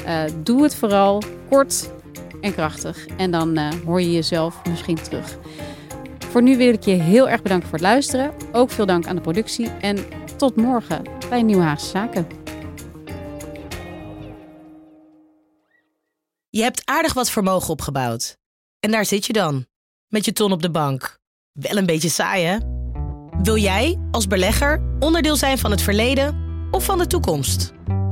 uh, 0.07 0.23
doe 0.43 0.63
het 0.63 0.75
vooral 0.75 1.23
kort 1.49 1.91
en 2.41 2.55
krachtig. 2.55 3.07
En 3.07 3.31
dan 3.31 3.59
uh, 3.59 3.69
hoor 3.85 4.01
je 4.01 4.13
jezelf 4.13 4.65
misschien 4.69 5.03
terug. 5.03 5.39
Voor 6.19 6.43
nu 6.43 6.57
wil 6.57 6.73
ik 6.73 6.85
je 6.85 6.95
heel 6.95 7.29
erg 7.29 7.43
bedanken 7.43 7.69
voor 7.69 7.79
het 7.79 7.87
luisteren. 7.87 8.35
Ook 8.53 8.71
veel 8.71 8.87
dank 8.87 9.07
aan 9.07 9.17
de 9.17 9.23
productie. 9.23 9.69
En 9.69 9.99
tot 10.37 10.57
morgen 10.57 11.03
bij 11.29 11.43
Nieuw 11.43 11.61
Haagse 11.61 11.87
Zaken. 11.87 12.27
Je 16.49 16.63
hebt 16.63 16.83
aardig 16.85 17.13
wat 17.13 17.31
vermogen 17.31 17.71
opgebouwd. 17.71 18.37
En 18.81 18.91
daar 18.91 19.05
zit 19.05 19.27
je 19.27 19.33
dan, 19.33 19.67
met 20.09 20.25
je 20.25 20.33
ton 20.33 20.53
op 20.53 20.63
de 20.63 20.71
bank. 20.71 21.19
Wel 21.53 21.77
een 21.77 21.87
beetje 21.87 22.09
saai, 22.09 22.45
hè? 22.45 22.59
Wil 23.43 23.57
jij, 23.57 23.99
als 24.11 24.27
belegger, 24.27 24.97
onderdeel 24.99 25.37
zijn 25.37 25.59
van 25.59 25.71
het 25.71 25.83
verleden 25.83 26.45
of 26.71 26.85
van 26.85 26.99
de 26.99 27.07
toekomst? 27.07 27.76